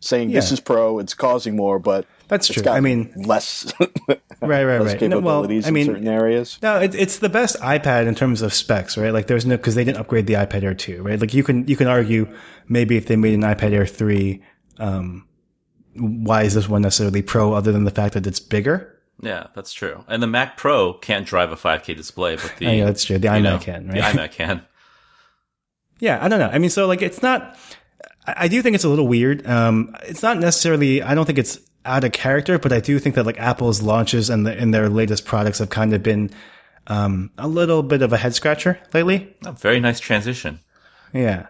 [0.00, 2.62] Saying this is pro, it's causing more, but That's true.
[2.62, 3.70] got I mean, less
[4.08, 5.10] right, right, less right.
[5.10, 6.58] No, well, capabilities I mean, in certain areas.
[6.62, 9.12] No, it, it's the best iPad in terms of specs, right?
[9.12, 11.20] Like there's no, cause they didn't upgrade the iPad Air 2, right?
[11.20, 12.26] Like you can, you can argue
[12.68, 14.42] maybe if they made an iPad Air 3,
[14.78, 15.26] um,
[15.96, 18.90] why is this one necessarily pro other than the fact that it's bigger?
[19.20, 20.04] Yeah, that's true.
[20.08, 23.16] And the Mac Pro can't drive a 5K display, but the Oh, yeah, that's true.
[23.18, 24.14] The you iMac know, can, The right?
[24.14, 24.62] iMac can.
[26.00, 26.50] Yeah, I don't know.
[26.52, 27.56] I mean, so like it's not,
[28.26, 29.46] I I do think it's a little weird.
[29.46, 33.14] Um, it's not necessarily, I don't think it's out of character, but I do think
[33.14, 36.30] that like Apple's launches and the, and their latest products have kind of been,
[36.88, 39.34] um, a little bit of a head scratcher lately.
[39.46, 40.58] A very nice transition.
[41.12, 41.46] Yeah.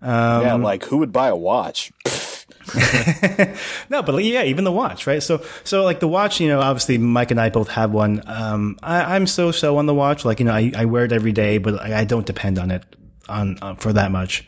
[0.00, 1.92] Um, yeah, like who would buy a watch?
[3.90, 5.22] No, but yeah, even the watch, right?
[5.22, 8.22] So, so like the watch, you know, obviously Mike and I both have one.
[8.26, 10.24] Um, I, I'm so so on the watch.
[10.24, 12.70] Like, you know, I, I wear it every day, but I, I don't depend on
[12.70, 12.84] it
[13.28, 14.46] on for that much.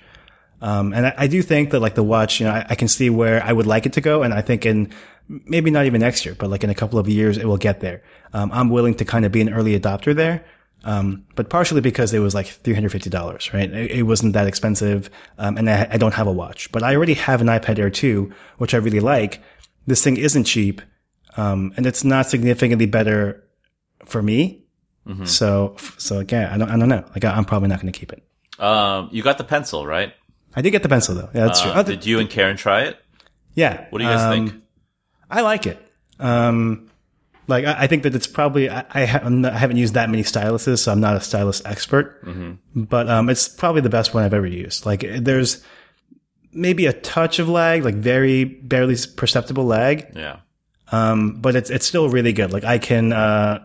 [0.62, 2.88] Um, and I, I do think that like the watch, you know, I, I can
[2.88, 4.92] see where I would like it to go, and I think in
[5.28, 7.80] maybe not even next year, but like in a couple of years, it will get
[7.80, 8.02] there.
[8.32, 10.44] Um, I'm willing to kind of be an early adopter there.
[10.82, 13.70] Um, but partially because it was like $350, right?
[13.70, 15.10] It, it wasn't that expensive.
[15.38, 17.90] Um, and I, I don't have a watch, but I already have an iPad Air
[17.90, 19.42] 2, which I really like.
[19.86, 20.80] This thing isn't cheap.
[21.36, 23.44] Um, and it's not significantly better
[24.06, 24.64] for me.
[25.24, 27.04] So, so like, yeah, I don't, I don't know.
[27.10, 28.22] Like, I'm probably not going to keep it.
[28.60, 30.14] Um, you got the pencil, right?
[30.54, 31.30] I did get the pencil though.
[31.34, 31.72] Yeah, that's true.
[31.72, 32.96] Uh, Oh, the- did you and Karen try it?
[33.54, 33.86] yeah.
[33.90, 34.62] What do you guys um, think?
[35.28, 35.84] I like it.
[36.20, 36.89] Um,
[37.50, 40.08] like I, I think that it's probably I, I, ha- not- I haven't used that
[40.08, 42.24] many styluses, so I'm not a stylus expert.
[42.74, 44.86] But um, it's probably the best one I've ever used.
[44.86, 45.62] Like there's
[46.52, 50.38] maybe a touch of lag, like very barely perceptible lag, Yeah.
[50.92, 52.52] um, but it's it's still really good.
[52.52, 53.64] Like I can, uh,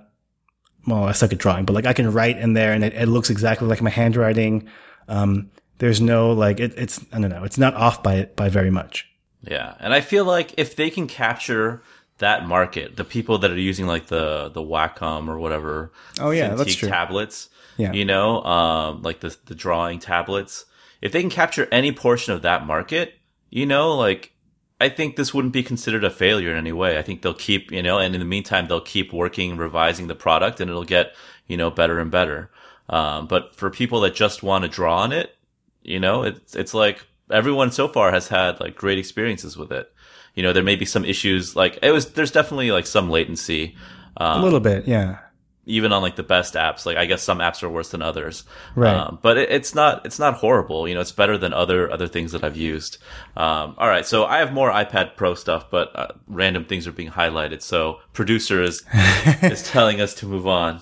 [0.86, 3.08] well, I suck at drawing, but like I can write in there, and it, it
[3.08, 4.68] looks exactly like my handwriting.
[5.08, 8.70] Um, there's no like it, it's I don't know, it's not off by by very
[8.72, 9.08] much.
[9.42, 11.84] Yeah, and I feel like if they can capture
[12.20, 16.56] that market, the people that are using like the the Wacom or whatever, Oh, yeah,
[16.56, 16.90] that's true.
[16.90, 17.92] tablets, Yeah.
[17.92, 20.66] you know, um, like the the drawing tablets,
[21.02, 23.16] if they can capture any portion of that market,
[23.50, 24.32] you know, like
[24.80, 26.98] I think this wouldn't be considered a failure in any way.
[26.98, 30.16] I think they'll keep, you know, and in the meantime, they'll keep working, revising the
[30.16, 31.14] product, and it'll get,
[31.48, 32.50] you know, better and better.
[32.90, 35.36] Um, but for people that just want to draw on it,
[35.84, 39.92] you know, it's it's like everyone so far has had like great experiences with it.
[40.36, 42.12] You know, there may be some issues, like it was.
[42.12, 43.76] There's definitely like some latency,
[44.18, 45.20] a little bit, yeah.
[45.66, 46.86] even on like the best apps.
[46.86, 48.44] Like I guess some apps are worse than others,
[48.76, 48.94] Right.
[48.94, 50.88] Um, but it, it's not it's not horrible.
[50.90, 52.98] You know, it's better than other other things that I've used.
[53.38, 56.92] Um, all right, so I have more iPad Pro stuff, but uh, random things are
[56.92, 57.62] being highlighted.
[57.62, 58.84] So producer is
[59.42, 60.82] is telling us to move on.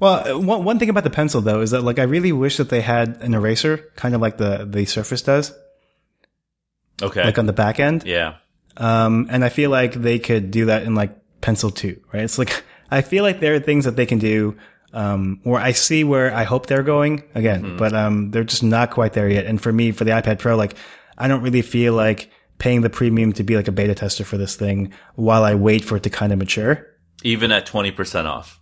[0.00, 2.56] Well, uh, one one thing about the pencil though is that like I really wish
[2.56, 5.52] that they had an eraser, kind of like the the Surface does,
[7.00, 8.02] Okay, like on the back end.
[8.04, 8.36] yeah,
[8.78, 12.22] Um, and I feel like they could do that in like Pencil 2, right?
[12.22, 14.56] It's like, I feel like there are things that they can do,
[14.94, 18.90] um, where I see where I hope they're going again, but, um, they're just not
[18.90, 19.44] quite there yet.
[19.44, 20.74] And for me, for the iPad Pro, like,
[21.18, 24.38] I don't really feel like paying the premium to be like a beta tester for
[24.38, 26.86] this thing while I wait for it to kind of mature.
[27.22, 28.60] even at twenty percent off.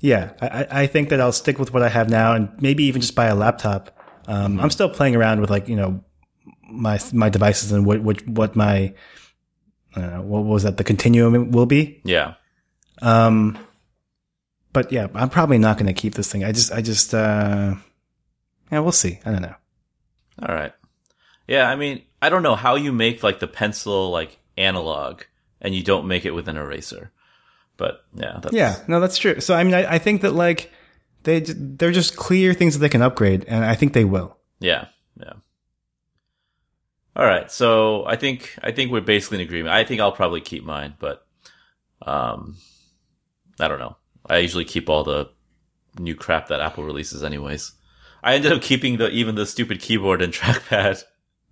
[0.00, 2.84] Yeah, I, I- I think that I'll stick with what I have now and maybe
[2.84, 3.96] even just buy a laptop.
[4.26, 6.02] Um, I'm still playing around with like, you know,
[6.68, 8.94] my, my devices and what, what, what my,
[9.96, 10.76] I what was that?
[10.76, 12.00] The continuum will be.
[12.04, 12.34] Yeah,
[13.00, 13.58] Um,
[14.72, 16.44] but yeah, I'm probably not going to keep this thing.
[16.44, 17.74] I just, I just, uh,
[18.70, 19.18] yeah, we'll see.
[19.24, 19.54] I don't know.
[20.46, 20.72] all right.
[21.46, 25.22] Yeah, I mean, I don't know how you make like the pencil like analog
[25.60, 27.10] and you don't make it with an eraser.
[27.78, 29.40] But yeah, that's, Yeah, no, that's true.
[29.40, 30.70] So I mean, I, I think that like
[31.22, 34.36] they, they're just clear things that they can upgrade, and I think they will.
[34.60, 34.86] Yeah,
[35.18, 35.34] yeah.
[37.18, 39.74] All right, so I think I think we're basically in agreement.
[39.74, 41.26] I think I'll probably keep mine, but
[42.02, 42.56] um,
[43.58, 43.96] I don't know.
[44.26, 45.28] I usually keep all the
[45.98, 47.72] new crap that Apple releases, anyways.
[48.22, 51.02] I ended up keeping the even the stupid keyboard and trackpad.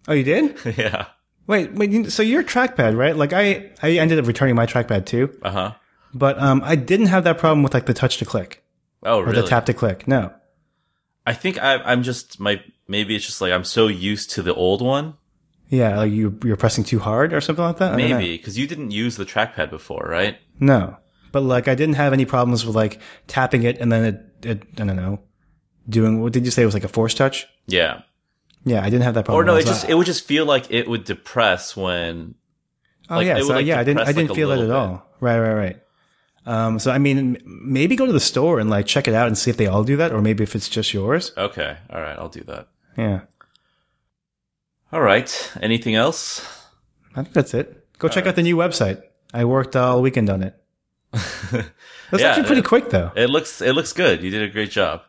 [0.06, 0.56] Oh, you did?
[0.78, 1.06] yeah.
[1.48, 2.12] Wait, wait.
[2.12, 3.16] So your trackpad, right?
[3.16, 5.72] Like I, I ended up returning my trackpad too, Uh huh.
[6.14, 8.62] but um, I didn't have that problem with like the touch to click
[9.02, 9.38] Oh, really?
[9.38, 10.06] or the tap to click.
[10.06, 10.32] No.
[11.26, 14.54] I think I, I'm just my maybe it's just like I'm so used to the
[14.54, 15.14] old one.
[15.68, 17.94] Yeah, like you you're pressing too hard or something like that.
[17.94, 18.18] I don't know.
[18.18, 20.38] Maybe because you didn't use the trackpad before, right?
[20.60, 20.96] No,
[21.32, 24.62] but like I didn't have any problems with like tapping it and then it, it
[24.80, 25.20] I don't know,
[25.88, 27.46] doing what did you say it was like a force touch?
[27.66, 28.02] Yeah.
[28.64, 29.44] Yeah, I didn't have that problem.
[29.44, 32.34] Or no, it just it would just feel like it would depress when
[33.08, 34.54] oh like, yeah, it would, so, like, yeah, I didn't I didn't like, feel that
[34.54, 35.06] at little all.
[35.20, 35.76] Right, right, right.
[36.46, 39.36] Um, so I mean, maybe go to the store and like check it out and
[39.36, 41.32] see if they all do that, or maybe if it's just yours.
[41.36, 41.76] Okay.
[41.90, 42.16] All right.
[42.18, 42.68] I'll do that.
[42.96, 43.22] Yeah,
[44.92, 45.52] All right.
[45.60, 46.40] Anything else?
[47.14, 47.86] I think that's it.
[47.98, 49.02] Go check out the new website.
[49.32, 50.54] I worked all weekend on it.
[51.12, 53.10] That's Yeah, actually pretty it- quick though.
[53.16, 54.22] It looks it looks good.
[54.22, 55.02] You did a great job.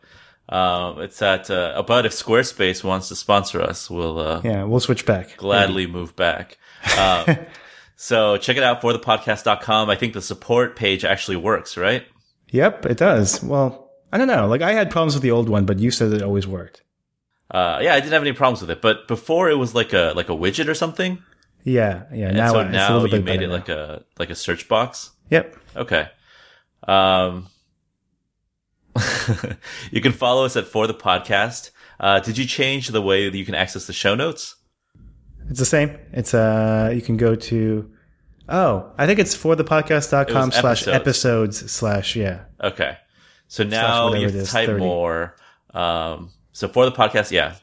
[0.50, 4.80] Um, it's at uh, about if Squarespace wants to sponsor us, we'll uh, Yeah, we'll
[4.80, 5.36] switch back.
[5.38, 6.58] gladly move back.
[6.98, 7.38] Um,
[7.98, 9.90] so check it out for the thepodcast.com.
[9.90, 12.06] I think the support page actually works, right?
[12.52, 13.44] Yep, it does.
[13.44, 14.48] Well, I don't know.
[14.48, 16.82] Like I had problems with the old one, but you said it always worked.
[17.50, 20.14] Uh, yeah, I didn't have any problems with it, but before it was like a
[20.16, 21.24] like a widget or something.
[21.64, 22.28] Yeah, yeah.
[22.28, 23.54] And now so it's a now you made it now.
[23.54, 25.12] like a like a search box.
[25.30, 25.56] Yep.
[25.76, 26.10] Okay.
[26.88, 27.48] Um,
[29.92, 31.72] you can follow us at For the Podcast.
[32.00, 34.56] Uh, did you change the way that you can access the show notes?
[35.50, 35.98] It's the same.
[36.12, 37.92] It's uh you can go to
[38.50, 41.70] Oh, I think it's for the podcast.com It slash episodes.
[41.72, 42.46] slash yeah.
[42.62, 42.98] Okay.
[43.48, 44.80] So now you type 30.
[44.80, 45.36] more.
[45.74, 47.54] Um, so for the podcast, yeah.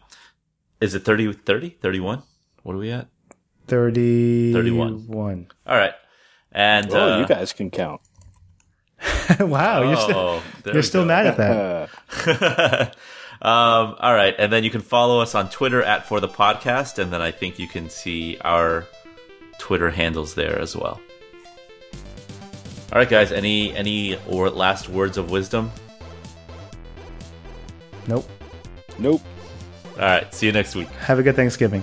[0.80, 2.22] Is it 30, 30, 31?
[2.62, 3.08] What are we at?
[3.66, 5.08] Thirty 31.
[5.08, 5.48] one.
[5.66, 5.94] All right.
[6.52, 8.00] And, Oh, uh, you guys can count.
[9.40, 12.96] wow, you're still oh, you're still mad at that.
[13.42, 16.98] Um, all right, and then you can follow us on Twitter at for the podcast,
[16.98, 18.86] and then I think you can see our
[19.58, 20.98] Twitter handles there as well.
[22.90, 23.32] All right, guys.
[23.32, 25.70] Any any or last words of wisdom?
[28.08, 28.26] Nope.
[28.98, 29.20] Nope.
[29.94, 30.32] All right.
[30.34, 30.88] See you next week.
[30.90, 31.82] Have a good Thanksgiving.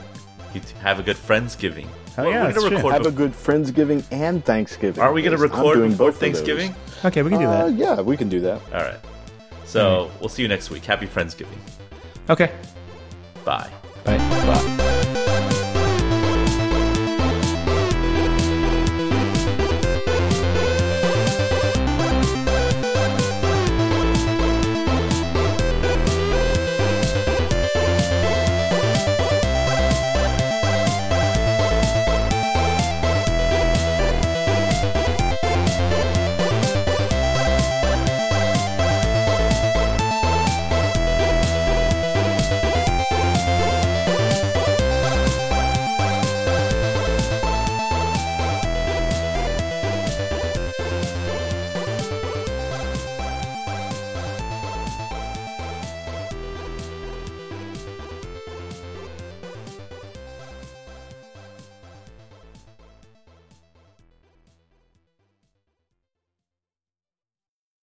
[0.54, 1.88] You t- have a good Friendsgiving.
[2.18, 5.02] Oh Well, yeah, we're gonna record- Have a good Friendsgiving and Thanksgiving.
[5.02, 6.20] Are we going to record doing before both.
[6.20, 6.76] Thanksgiving?
[7.06, 7.74] Okay, we can do Uh, that.
[7.76, 8.60] yeah, we can do that.
[8.74, 9.00] All right.
[9.66, 10.84] So we'll see you next week.
[10.84, 11.48] Happy Friendsgiving.
[12.30, 12.52] Okay.
[13.46, 13.70] Bye.
[14.04, 14.18] Bye.
[14.18, 14.68] Bye.